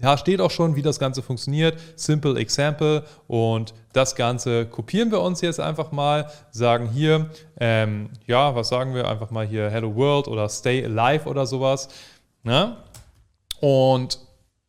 Da 0.00 0.16
steht 0.16 0.40
auch 0.40 0.50
schon, 0.50 0.76
wie 0.76 0.82
das 0.82 1.00
Ganze 1.00 1.22
funktioniert. 1.22 1.78
Simple 1.96 2.38
Example. 2.38 3.04
Und 3.26 3.74
das 3.92 4.14
Ganze 4.14 4.66
kopieren 4.66 5.10
wir 5.10 5.20
uns 5.20 5.40
jetzt 5.40 5.58
einfach 5.58 5.90
mal. 5.90 6.30
Sagen 6.50 6.88
hier, 6.88 7.30
ähm, 7.58 8.10
ja, 8.26 8.54
was 8.54 8.68
sagen 8.68 8.94
wir? 8.94 9.08
Einfach 9.08 9.30
mal 9.30 9.46
hier 9.46 9.68
Hello 9.70 9.94
World 9.96 10.28
oder 10.28 10.48
Stay 10.48 10.84
Alive 10.84 11.28
oder 11.28 11.46
sowas. 11.46 11.88
Ne? 12.42 12.76
Und 13.60 14.20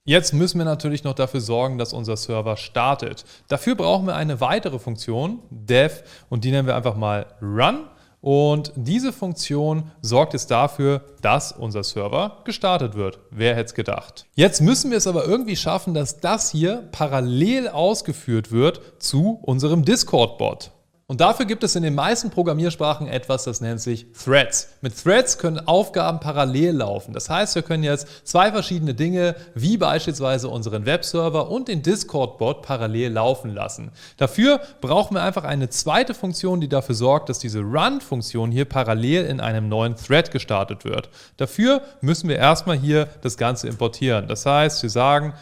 Jetzt 0.05 0.33
müssen 0.33 0.57
wir 0.57 0.65
natürlich 0.65 1.03
noch 1.03 1.13
dafür 1.13 1.39
sorgen, 1.39 1.77
dass 1.77 1.93
unser 1.93 2.17
Server 2.17 2.57
startet. 2.57 3.25
Dafür 3.47 3.75
brauchen 3.75 4.07
wir 4.07 4.15
eine 4.15 4.41
weitere 4.41 4.79
Funktion, 4.79 5.37
dev, 5.51 6.01
und 6.29 6.43
die 6.43 6.49
nennen 6.49 6.65
wir 6.65 6.75
einfach 6.75 6.95
mal 6.95 7.27
run. 7.43 7.85
Und 8.21 8.73
diese 8.75 9.13
Funktion 9.13 9.91
sorgt 10.01 10.33
jetzt 10.33 10.51
dafür, 10.51 11.05
dass 11.21 11.51
unser 11.51 11.83
Server 11.83 12.41
gestartet 12.43 12.95
wird. 12.95 13.19
Wer 13.31 13.55
hätte 13.55 13.67
es 13.67 13.73
gedacht? 13.73 14.25
Jetzt 14.35 14.61
müssen 14.61 14.91
wir 14.91 14.97
es 14.97 15.07
aber 15.07 15.25
irgendwie 15.25 15.55
schaffen, 15.55 15.93
dass 15.93 16.19
das 16.19 16.51
hier 16.51 16.89
parallel 16.91 17.69
ausgeführt 17.69 18.51
wird 18.51 18.81
zu 18.99 19.39
unserem 19.41 19.85
Discord-Bot. 19.85 20.71
Und 21.09 21.21
dafür 21.21 21.47
gibt 21.47 21.63
es 21.63 21.75
in 21.75 21.81
den 21.81 21.95
meisten 21.95 22.29
Programmiersprachen 22.29 23.07
etwas, 23.07 23.43
das 23.43 23.61
nennt 23.61 23.81
sich 23.81 24.05
Threads. 24.13 24.69
Mit 24.81 24.95
Threads 24.95 25.39
können 25.39 25.57
Aufgaben 25.57 26.19
parallel 26.19 26.75
laufen. 26.75 27.15
Das 27.15 27.31
heißt, 27.31 27.55
wir 27.55 27.63
können 27.63 27.81
jetzt 27.81 28.27
zwei 28.27 28.51
verschiedene 28.51 28.93
Dinge, 28.93 29.35
wie 29.55 29.77
beispielsweise 29.77 30.49
unseren 30.49 30.85
Webserver 30.85 31.49
und 31.49 31.67
den 31.67 31.81
Discord-Bot 31.81 32.61
parallel 32.61 33.13
laufen 33.13 33.55
lassen. 33.55 33.89
Dafür 34.17 34.61
brauchen 34.81 35.15
wir 35.15 35.23
einfach 35.23 35.45
eine 35.45 35.69
zweite 35.69 36.13
Funktion, 36.13 36.61
die 36.61 36.69
dafür 36.69 36.93
sorgt, 36.93 37.29
dass 37.29 37.39
diese 37.39 37.61
Run-Funktion 37.61 38.51
hier 38.51 38.65
parallel 38.65 39.25
in 39.25 39.39
einem 39.39 39.67
neuen 39.67 39.95
Thread 39.95 40.29
gestartet 40.29 40.85
wird. 40.85 41.09
Dafür 41.37 41.81
müssen 42.01 42.29
wir 42.29 42.37
erstmal 42.37 42.77
hier 42.77 43.07
das 43.21 43.35
Ganze 43.35 43.67
importieren. 43.67 44.27
Das 44.27 44.45
heißt, 44.45 44.83
wir 44.83 44.91
sagen 44.91 45.33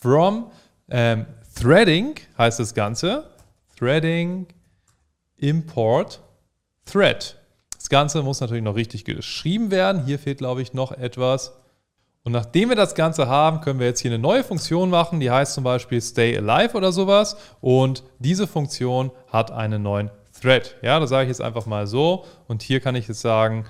from 0.00 0.52
ähm, 0.88 1.26
threading 1.60 2.14
heißt 2.38 2.60
das 2.60 2.74
Ganze. 2.74 3.24
Threading 3.76 4.46
import 5.36 6.20
thread. 6.84 7.36
Das 7.76 7.88
Ganze 7.88 8.22
muss 8.22 8.40
natürlich 8.40 8.64
noch 8.64 8.76
richtig 8.76 9.04
geschrieben 9.04 9.70
werden. 9.70 10.04
Hier 10.04 10.18
fehlt, 10.18 10.38
glaube 10.38 10.62
ich, 10.62 10.72
noch 10.72 10.92
etwas. 10.92 11.52
Und 12.24 12.32
nachdem 12.32 12.70
wir 12.70 12.76
das 12.76 12.96
Ganze 12.96 13.28
haben, 13.28 13.60
können 13.60 13.78
wir 13.78 13.86
jetzt 13.86 14.00
hier 14.00 14.10
eine 14.10 14.18
neue 14.18 14.42
Funktion 14.42 14.90
machen, 14.90 15.20
die 15.20 15.30
heißt 15.30 15.54
zum 15.54 15.62
Beispiel 15.62 16.00
stay 16.00 16.36
alive 16.36 16.76
oder 16.76 16.90
sowas. 16.90 17.36
Und 17.60 18.02
diese 18.18 18.48
Funktion 18.48 19.12
hat 19.28 19.52
einen 19.52 19.82
neuen 19.82 20.10
Thread. 20.40 20.74
Ja, 20.82 20.98
das 20.98 21.10
sage 21.10 21.24
ich 21.24 21.28
jetzt 21.28 21.40
einfach 21.40 21.66
mal 21.66 21.86
so. 21.86 22.24
Und 22.48 22.62
hier 22.62 22.80
kann 22.80 22.96
ich 22.96 23.06
jetzt 23.06 23.20
sagen 23.20 23.64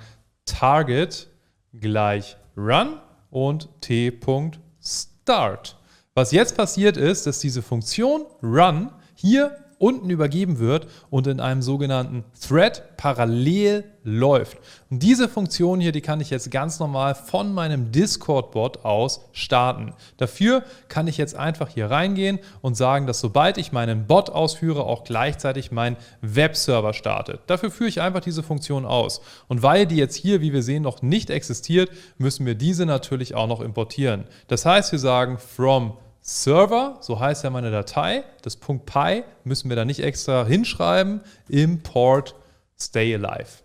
target 0.45 1.27
gleich 1.73 2.37
run 2.57 2.99
und 3.29 3.69
t.start. 3.81 5.77
Was 6.15 6.31
jetzt 6.31 6.57
passiert 6.57 6.97
ist, 6.97 7.27
dass 7.27 7.37
diese 7.37 7.61
Funktion 7.61 8.25
run 8.41 8.89
hier 9.13 9.55
unten 9.79 10.09
übergeben 10.09 10.59
wird 10.59 10.87
und 11.09 11.27
in 11.27 11.39
einem 11.39 11.61
sogenannten 11.61 12.23
Thread 12.39 12.97
parallel 12.97 13.85
läuft. 14.03 14.57
Und 14.89 15.03
diese 15.03 15.27
Funktion 15.27 15.81
hier, 15.81 15.91
die 15.91 16.01
kann 16.01 16.21
ich 16.21 16.29
jetzt 16.29 16.49
ganz 16.49 16.79
normal 16.79 17.13
von 17.13 17.53
meinem 17.53 17.91
Discord-Bot 17.91 18.85
aus 18.85 19.25
starten. 19.33 19.93
Dafür 20.15 20.63
kann 20.87 21.07
ich 21.07 21.17
jetzt 21.17 21.35
einfach 21.35 21.67
hier 21.67 21.91
reingehen 21.91 22.39
und 22.61 22.75
sagen, 22.75 23.05
dass 23.05 23.19
sobald 23.19 23.57
ich 23.57 23.73
meinen 23.73 24.07
Bot 24.07 24.29
ausführe, 24.29 24.85
auch 24.85 25.03
gleichzeitig 25.03 25.71
mein 25.71 25.97
Webserver 26.21 26.93
startet. 26.93 27.41
Dafür 27.47 27.69
führe 27.69 27.89
ich 27.89 28.01
einfach 28.01 28.21
diese 28.21 28.43
Funktion 28.43 28.85
aus. 28.85 29.21
Und 29.47 29.61
weil 29.61 29.85
die 29.85 29.97
jetzt 29.97 30.15
hier, 30.15 30.41
wie 30.41 30.53
wir 30.53 30.63
sehen, 30.63 30.83
noch 30.83 31.01
nicht 31.01 31.29
existiert, 31.29 31.89
müssen 32.17 32.45
wir 32.45 32.55
diese 32.55 32.85
natürlich 32.85 33.35
auch 33.35 33.47
noch 33.47 33.59
importieren. 33.59 34.23
Das 34.47 34.65
heißt, 34.65 34.93
wir 34.93 34.99
sagen 34.99 35.37
from 35.37 35.97
Server, 36.29 36.97
so 36.99 37.21
heißt 37.21 37.45
ja 37.45 37.49
meine 37.49 37.71
Datei, 37.71 38.25
das 38.41 38.57
.py 38.57 39.23
müssen 39.45 39.69
wir 39.69 39.77
da 39.77 39.85
nicht 39.85 40.01
extra 40.01 40.45
hinschreiben, 40.45 41.21
import 41.47 42.35
stay 42.77 43.15
alive. 43.15 43.63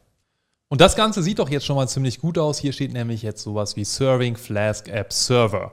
Und 0.69 0.81
das 0.81 0.95
Ganze 0.95 1.25
sieht 1.25 1.41
doch 1.41 1.51
jetzt 1.51 1.67
schon 1.67 1.75
mal 1.75 1.89
ziemlich 1.89 2.21
gut 2.21 2.39
aus. 2.39 2.59
Hier 2.59 2.73
steht 2.73 2.93
nämlich 2.93 3.23
jetzt 3.23 3.43
sowas 3.43 3.75
wie 3.75 3.85
Serving 3.85 4.37
Flask 4.37 4.89
App 4.89 5.13
Server. 5.13 5.73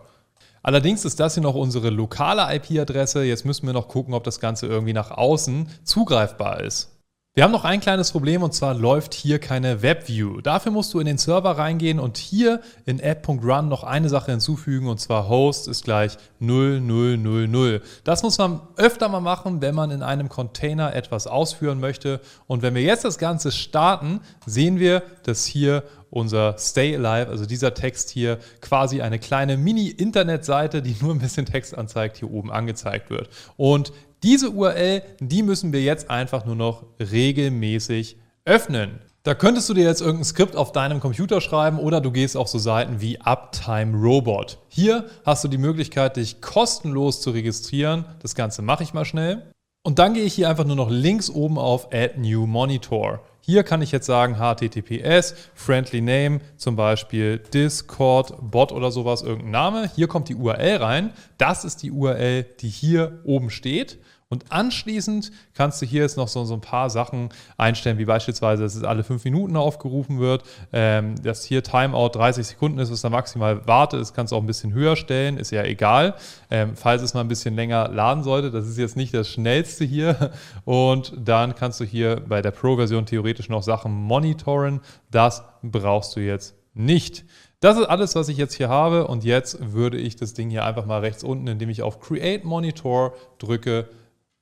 Allerdings 0.64 1.06
ist 1.06 1.20
das 1.20 1.36
hier 1.36 1.44
noch 1.44 1.54
unsere 1.54 1.92
lokale 1.92 2.54
IP-Adresse. 2.56 3.24
Jetzt 3.24 3.46
müssen 3.46 3.68
wir 3.68 3.74
noch 3.74 3.88
gucken, 3.88 4.16
ob 4.16 4.24
das 4.24 4.40
Ganze 4.40 4.66
irgendwie 4.66 4.94
nach 4.94 5.12
außen 5.12 5.70
zugreifbar 5.84 6.62
ist. 6.62 6.99
Wir 7.36 7.44
haben 7.44 7.52
noch 7.52 7.64
ein 7.64 7.80
kleines 7.80 8.12
Problem 8.12 8.42
und 8.42 8.56
zwar 8.56 8.74
läuft 8.74 9.14
hier 9.14 9.38
keine 9.38 9.84
WebView. 9.84 10.42
Dafür 10.42 10.72
musst 10.72 10.92
du 10.96 11.00
in 11.00 11.06
den 11.06 11.20
Server 11.20 11.52
reingehen 11.52 12.00
und 12.00 12.18
hier 12.18 12.60
in 12.88 13.00
app.run 13.00 13.70
noch 13.70 13.84
eine 13.84 14.10
Sache 14.10 14.32
hinzufügen 14.32 14.88
und 14.88 15.00
zwar 15.00 15.30
Host 15.30 15.68
ist 15.68 15.84
gleich 15.84 16.18
0000. 16.40 17.84
Das 18.04 18.24
muss 18.24 18.40
man 18.40 18.62
öfter 18.78 19.10
mal 19.10 19.20
machen, 19.20 19.62
wenn 19.62 19.76
man 19.76 19.92
in 19.92 20.02
einem 20.02 20.28
Container 20.28 20.96
etwas 20.96 21.28
ausführen 21.28 21.80
möchte. 21.80 22.20
Und 22.48 22.64
wenn 22.64 22.74
wir 22.74 22.82
jetzt 22.82 23.06
das 23.06 23.20
Ganze 23.20 23.52
starten, 23.52 24.22
sehen 24.48 24.80
wir, 24.80 25.04
dass 25.24 25.46
hier 25.46 25.84
unser 26.10 26.58
Stay 26.58 26.96
Alive, 26.96 27.30
also 27.30 27.46
dieser 27.46 27.76
Text 27.76 28.10
hier, 28.10 28.40
quasi 28.60 29.02
eine 29.02 29.20
kleine 29.20 29.56
Mini-Internetseite, 29.56 30.82
die 30.82 30.96
nur 31.00 31.14
ein 31.14 31.20
bisschen 31.20 31.46
Text 31.46 31.78
anzeigt, 31.78 32.18
hier 32.18 32.32
oben 32.32 32.52
angezeigt 32.52 33.12
wird. 33.12 33.30
Und 33.56 33.94
diese 34.24 34.52
URL, 34.52 35.02
die 35.20 35.44
müssen 35.44 35.74
wir 35.74 35.82
jetzt 35.82 36.10
einfach 36.10 36.46
nur 36.46 36.56
noch 36.56 36.86
regelmäßig 37.00 38.18
öffnen. 38.46 39.00
Da 39.24 39.36
könntest 39.36 39.68
du 39.70 39.74
dir 39.74 39.84
jetzt 39.84 40.02
irgendein 40.02 40.26
Skript 40.26 40.56
auf 40.56 40.72
deinem 40.72 41.00
Computer 41.00 41.42
schreiben 41.42 41.78
oder 41.78 42.00
du 42.02 42.12
gehst 42.12 42.38
auf 42.38 42.48
so 42.48 42.58
Seiten 42.58 43.02
wie 43.02 43.20
Uptime 43.20 43.98
Robot. 43.98 44.60
Hier 44.70 45.10
hast 45.26 45.44
du 45.44 45.48
die 45.50 45.58
Möglichkeit, 45.58 46.16
dich 46.16 46.42
kostenlos 46.42 47.22
zu 47.22 47.32
registrieren. 47.32 48.06
Das 48.22 48.34
Ganze 48.34 48.62
mache 48.62 48.84
ich 48.84 48.94
mal 48.94 49.06
schnell. 49.06 49.52
Und 49.82 49.98
dann 49.98 50.14
gehe 50.14 50.26
ich 50.26 50.34
hier 50.34 50.50
einfach 50.50 50.66
nur 50.66 50.76
noch 50.76 50.90
links 50.90 51.30
oben 51.30 51.58
auf 51.58 51.94
Add 51.94 52.20
New 52.20 52.46
Monitor. 52.46 53.22
Hier 53.40 53.64
kann 53.64 53.82
ich 53.82 53.94
jetzt 53.94 54.06
sagen 54.06 54.36
HTTPS, 54.36 55.34
Friendly 55.56 56.02
Name, 56.02 56.42
zum 56.58 56.76
Beispiel 56.76 57.40
Discord, 57.40 58.34
Bot 58.42 58.74
oder 58.74 58.92
sowas, 58.92 59.22
irgendein 59.22 59.52
Name. 59.52 59.92
Hier 59.96 60.08
kommt 60.08 60.28
die 60.28 60.36
URL 60.36 60.76
rein. 60.76 61.14
Das 61.38 61.64
ist 61.64 61.82
die 61.82 61.92
URL, 61.92 62.44
die 62.60 62.68
hier 62.68 63.22
oben 63.24 63.50
steht. 63.50 64.00
Und 64.32 64.52
anschließend 64.52 65.32
kannst 65.56 65.82
du 65.82 65.88
hier 65.88 66.04
jetzt 66.04 66.16
noch 66.16 66.28
so, 66.28 66.46
so 66.46 66.54
ein 66.54 66.62
paar 66.62 66.92
Sachen 66.92 67.30
einstellen, 67.58 67.98
wie 67.98 68.06
beispielsweise, 68.06 68.62
dass 68.62 68.76
es 68.76 68.84
alle 68.84 69.04
fünf 69.04 69.24
Minuten 69.24 69.56
aufgerufen 69.56 70.20
wird, 70.20 70.44
ähm, 70.72 71.16
dass 71.24 71.44
hier 71.44 71.64
Timeout 71.64 72.10
30 72.10 72.46
Sekunden 72.46 72.78
ist, 72.78 72.92
was 72.92 73.02
da 73.02 73.10
maximal 73.10 73.66
wartet. 73.66 74.00
Das 74.00 74.14
kannst 74.14 74.32
du 74.32 74.36
auch 74.36 74.42
ein 74.42 74.46
bisschen 74.46 74.72
höher 74.72 74.96
stellen, 74.96 75.38
ist 75.38 75.50
ja 75.50 75.64
egal. 75.64 76.14
Ähm, 76.52 76.76
falls 76.76 77.02
es 77.02 77.16
mal 77.16 77.22
ein 77.22 77.28
bisschen 77.28 77.56
länger 77.56 77.90
laden 77.90 78.22
sollte, 78.24 78.52
das 78.52 78.68
ist 78.68 78.78
jetzt 78.78 78.96
nicht 78.96 79.16
das 79.16 79.28
schnellste 79.30 79.84
hier. 79.84 80.30
Und 80.64 81.12
dann 81.18 81.56
kannst 81.56 81.80
du 81.80 81.84
hier 81.84 82.18
bei 82.18 82.44
der 82.44 82.52
Pro-Version 82.52 83.08
theoretisch 83.08 83.50
noch 83.50 83.64
Sachen 83.64 83.92
monitoren. 83.92 84.82
Das 85.10 85.44
brauchst 85.64 86.16
du 86.16 86.20
jetzt 86.20 86.54
nicht. 86.76 87.26
Das 87.62 87.78
ist 87.78 87.86
alles, 87.86 88.14
was 88.16 88.30
ich 88.30 88.38
jetzt 88.38 88.54
hier 88.54 88.70
habe 88.70 89.08
und 89.08 89.24
jetzt 89.26 89.74
würde 89.74 89.98
ich 89.98 90.16
das 90.16 90.34
Ding 90.34 90.50
hier 90.50 90.64
einfach 90.64 90.86
mal 90.86 91.00
rechts 91.00 91.24
unten, 91.24 91.48
indem 91.48 91.70
ich 91.70 91.82
auf 91.82 92.00
Create 92.00 92.46
Monitor 92.46 93.14
drücke, 93.38 93.90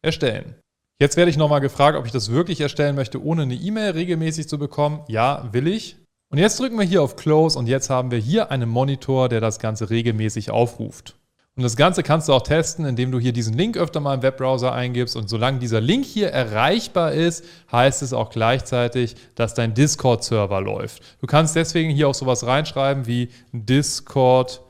erstellen. 0.01 0.55
Jetzt 0.99 1.15
werde 1.15 1.29
ich 1.29 1.37
nochmal 1.37 1.61
gefragt, 1.61 1.97
ob 1.97 2.05
ich 2.05 2.11
das 2.11 2.31
wirklich 2.31 2.59
erstellen 2.59 2.95
möchte, 2.95 3.23
ohne 3.23 3.43
eine 3.43 3.53
E-Mail 3.53 3.91
regelmäßig 3.91 4.49
zu 4.49 4.57
bekommen. 4.57 5.01
Ja, 5.07 5.47
will 5.51 5.67
ich. 5.67 5.97
Und 6.29 6.39
jetzt 6.39 6.59
drücken 6.59 6.77
wir 6.77 6.85
hier 6.85 7.03
auf 7.03 7.15
Close 7.15 7.57
und 7.57 7.67
jetzt 7.67 7.89
haben 7.89 8.11
wir 8.11 8.17
hier 8.17 8.51
einen 8.51 8.67
Monitor, 8.67 9.29
der 9.29 9.39
das 9.39 9.59
Ganze 9.59 9.89
regelmäßig 9.89 10.49
aufruft. 10.49 11.15
Und 11.55 11.63
das 11.63 11.75
Ganze 11.75 12.03
kannst 12.03 12.29
du 12.29 12.33
auch 12.33 12.43
testen, 12.43 12.85
indem 12.85 13.11
du 13.11 13.19
hier 13.19 13.33
diesen 13.33 13.55
Link 13.55 13.77
öfter 13.77 13.99
mal 13.99 14.13
im 14.13 14.21
Webbrowser 14.21 14.73
eingibst. 14.73 15.15
Und 15.15 15.27
solange 15.27 15.57
dieser 15.57 15.81
Link 15.81 16.05
hier 16.05 16.29
erreichbar 16.29 17.13
ist, 17.13 17.43
heißt 17.71 18.03
es 18.03 18.13
auch 18.13 18.29
gleichzeitig, 18.29 19.15
dass 19.33 19.55
dein 19.55 19.73
Discord-Server 19.73 20.61
läuft. 20.61 21.01
Du 21.19 21.25
kannst 21.25 21.55
deswegen 21.55 21.89
hier 21.89 22.09
auch 22.09 22.13
sowas 22.13 22.45
reinschreiben 22.45 23.07
wie 23.07 23.29
Discord 23.53 24.61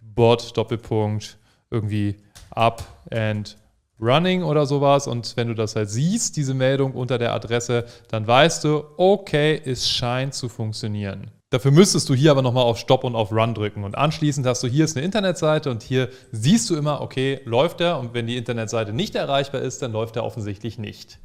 Bot 0.00 0.56
Doppelpunkt 0.56 1.36
irgendwie 1.70 2.16
up 2.50 2.84
and 3.10 3.56
Running 4.00 4.42
oder 4.42 4.66
sowas 4.66 5.06
und 5.06 5.36
wenn 5.36 5.48
du 5.48 5.54
das 5.54 5.76
halt 5.76 5.88
siehst, 5.88 6.36
diese 6.36 6.54
Meldung 6.54 6.92
unter 6.92 7.18
der 7.18 7.32
Adresse, 7.32 7.86
dann 8.08 8.26
weißt 8.26 8.64
du, 8.64 8.84
okay, 8.96 9.60
es 9.64 9.88
scheint 9.88 10.34
zu 10.34 10.48
funktionieren. 10.48 11.30
Dafür 11.50 11.70
müsstest 11.70 12.08
du 12.08 12.14
hier 12.14 12.32
aber 12.32 12.42
nochmal 12.42 12.64
auf 12.64 12.76
Stop 12.76 13.04
und 13.04 13.14
auf 13.14 13.32
Run 13.32 13.54
drücken 13.54 13.84
und 13.84 13.96
anschließend 13.96 14.46
hast 14.46 14.62
du 14.62 14.66
hier 14.66 14.84
ist 14.84 14.96
eine 14.96 15.06
Internetseite 15.06 15.70
und 15.70 15.82
hier 15.82 16.10
siehst 16.32 16.68
du 16.68 16.76
immer, 16.76 17.00
okay, 17.00 17.40
läuft 17.44 17.80
er 17.80 17.98
und 17.98 18.14
wenn 18.14 18.26
die 18.26 18.36
Internetseite 18.36 18.92
nicht 18.92 19.14
erreichbar 19.14 19.62
ist, 19.62 19.80
dann 19.80 19.92
läuft 19.92 20.16
er 20.16 20.24
offensichtlich 20.24 20.76
nicht. 20.78 21.20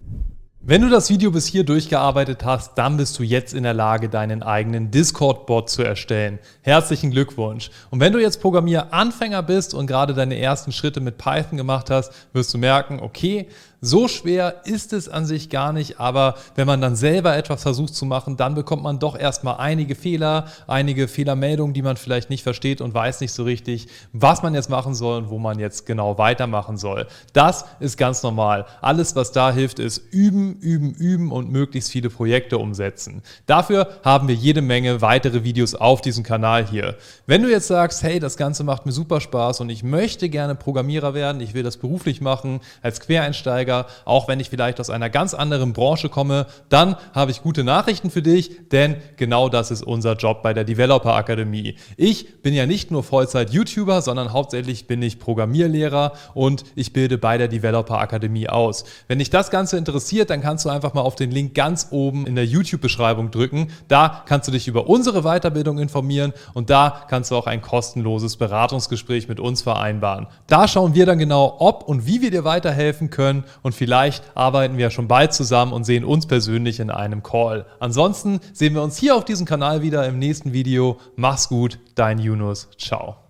Wenn 0.64 0.84
du 0.84 0.90
das 0.90 1.10
Video 1.10 1.32
bis 1.32 1.48
hier 1.48 1.64
durchgearbeitet 1.64 2.46
hast, 2.46 2.76
dann 2.76 2.96
bist 2.96 3.18
du 3.18 3.24
jetzt 3.24 3.56
in 3.56 3.64
der 3.64 3.74
Lage, 3.74 4.10
deinen 4.10 4.44
eigenen 4.44 4.92
Discord-Bot 4.92 5.72
zu 5.72 5.82
erstellen. 5.82 6.38
Herzlichen 6.62 7.10
Glückwunsch. 7.10 7.72
Und 7.90 8.00
wenn 8.00 8.14
du 8.14 8.20
jetzt 8.20 8.44
Programmieranfänger 8.44 9.42
bist 9.42 9.74
und 9.74 9.88
gerade 9.88 10.14
deine 10.14 10.38
ersten 10.38 10.72
Schritte 10.72 11.02
mit 11.02 11.18
Python 11.18 11.58
gemacht 11.58 11.90
hast, 11.90 12.14
wirst 12.34 12.54
du 12.54 12.60
merken, 12.60 13.00
okay, 13.00 13.48
So 13.84 14.08
schwer 14.08 14.62
ist 14.66 14.94
es 14.94 15.10
an 15.10 15.26
sich 15.26 15.50
gar 15.50 15.74
nicht, 15.74 16.00
aber 16.00 16.36
wenn 16.54 16.68
man 16.68 16.82
dann 16.82 16.96
selber 16.96 17.36
etwas 17.36 17.64
versucht 17.64 17.96
zu 17.96 18.06
machen, 18.06 18.38
dann 18.38 18.54
bekommt 18.54 18.84
man 18.84 19.00
doch 19.00 19.18
erstmal 19.18 19.58
einige 19.58 19.96
Fehler, 19.96 20.46
einige 20.68 21.08
Fehlermeldungen, 21.08 21.74
die 21.74 21.82
man 21.82 21.98
vielleicht 21.98 22.30
nicht 22.30 22.44
versteht 22.44 22.80
und 22.80 22.94
weiß 22.94 23.22
nicht 23.22 23.32
so 23.32 23.42
richtig, 23.42 23.88
was 24.14 24.44
man 24.44 24.54
jetzt 24.54 24.70
machen 24.70 24.94
soll 24.94 25.24
und 25.24 25.30
wo 25.32 25.40
man 25.40 25.58
jetzt 25.58 25.88
genau 25.88 26.20
weitermachen 26.20 26.78
soll. 26.78 27.08
Das 27.34 27.66
ist 27.80 27.98
ganz 27.98 28.22
normal. 28.22 28.68
Alles, 28.82 29.16
was 29.16 29.32
da 29.32 29.52
hilft, 29.52 29.80
ist 29.80 29.98
üben, 30.12 30.58
üben, 30.58 30.94
üben 30.94 31.32
und 31.32 31.52
möglichst 31.52 31.90
viele 31.90 32.12
Projekte 32.12 32.60
umsetzen. 32.60 33.24
Dafür 33.48 33.88
haben 34.04 34.28
wir 34.28 34.36
jede 34.36 34.62
Menge 34.62 35.02
weitere 35.02 35.44
Videos 35.44 35.74
auf 35.74 36.02
diesem 36.02 36.24
Kanal 36.24 36.68
hier. 36.68 36.98
Wenn 37.26 37.42
du 37.42 37.50
jetzt 37.50 37.66
sagst, 37.66 38.04
hey, 38.04 38.20
das 38.20 38.38
Ganze 38.38 38.64
macht 38.64 38.86
mir 38.86 38.92
super 38.92 39.22
Spaß 39.22 39.60
und 39.62 39.72
ich 39.72 39.82
möchte 39.82 40.30
gerne 40.30 40.54
Programmierer 40.54 41.16
werden, 41.16 41.42
ich 41.42 41.56
will 41.56 41.64
das 41.64 41.78
beruflich 41.78 42.22
machen 42.22 42.60
als 42.84 43.00
Quereinsteiger, 43.00 43.71
auch 44.06 44.28
wenn 44.28 44.40
ich 44.40 44.50
vielleicht 44.50 44.80
aus 44.80 44.90
einer 44.90 45.10
ganz 45.10 45.34
anderen 45.34 45.74
Branche 45.74 46.10
komme, 46.10 46.48
dann 46.70 46.96
habe 47.14 47.32
ich 47.32 47.42
gute 47.42 47.64
Nachrichten 47.64 48.10
für 48.10 48.22
dich, 48.22 48.70
denn 48.70 48.96
genau 49.18 49.50
das 49.50 49.72
ist 49.72 49.84
unser 49.84 50.16
Job 50.16 50.44
bei 50.44 50.54
der 50.54 50.64
Developer 50.64 51.14
Akademie. 51.16 51.76
Ich 51.98 52.42
bin 52.42 52.54
ja 52.54 52.66
nicht 52.66 52.92
nur 52.92 53.04
Vollzeit-YouTuber, 53.04 54.02
sondern 54.02 54.34
hauptsächlich 54.34 54.88
bin 54.88 55.02
ich 55.02 55.20
Programmierlehrer 55.20 56.14
und 56.34 56.64
ich 56.76 56.94
bilde 56.94 57.18
bei 57.18 57.38
der 57.38 57.48
Developer 57.48 58.00
Akademie 58.00 58.50
aus. 58.50 58.84
Wenn 59.08 59.20
dich 59.20 59.30
das 59.30 59.52
Ganze 59.52 59.78
interessiert, 59.78 60.30
dann 60.30 60.42
kannst 60.42 60.66
du 60.66 60.70
einfach 60.70 60.94
mal 60.94 61.02
auf 61.02 61.16
den 61.16 61.32
Link 61.32 61.54
ganz 61.54 61.88
oben 61.92 62.26
in 62.28 62.36
der 62.36 62.46
YouTube-Beschreibung 62.46 63.32
drücken. 63.32 63.72
Da 63.88 64.24
kannst 64.26 64.48
du 64.48 64.52
dich 64.52 64.68
über 64.68 64.88
unsere 64.88 65.22
Weiterbildung 65.22 65.80
informieren 65.80 66.34
und 66.54 66.70
da 66.70 67.04
kannst 67.10 67.32
du 67.32 67.36
auch 67.36 67.48
ein 67.48 67.62
kostenloses 67.62 68.38
Beratungsgespräch 68.38 69.28
mit 69.28 69.40
uns 69.40 69.62
vereinbaren. 69.62 70.28
Da 70.48 70.68
schauen 70.68 70.96
wir 70.96 71.06
dann 71.06 71.20
genau, 71.20 71.58
ob 71.60 71.84
und 71.84 72.06
wie 72.06 72.22
wir 72.22 72.32
dir 72.32 72.44
weiterhelfen 72.44 73.10
können 73.10 73.44
und 73.62 73.76
vielleicht 73.76 74.24
arbeiten 74.36 74.78
wir 74.78 74.90
schon 74.90 75.08
bald 75.08 75.34
zusammen 75.34 75.74
und 75.74 75.84
sehen 75.84 76.04
uns 76.04 76.26
persönlich 76.26 76.80
in 76.80 76.90
einem 76.90 77.24
Call. 77.24 77.66
Ansonsten 77.80 78.40
sehen 78.54 78.74
wir 78.74 78.84
uns 78.84 78.98
hier 78.98 79.16
auf 79.16 79.26
diesem 79.26 79.46
Kanal 79.46 79.82
wieder 79.82 80.08
im 80.08 80.20
nächsten 80.20 80.54
Video. 80.54 80.98
Mach's 81.16 81.50
gut, 81.50 81.80
dein 81.96 82.20
Yunus. 82.20 82.70
Ciao. 82.78 83.21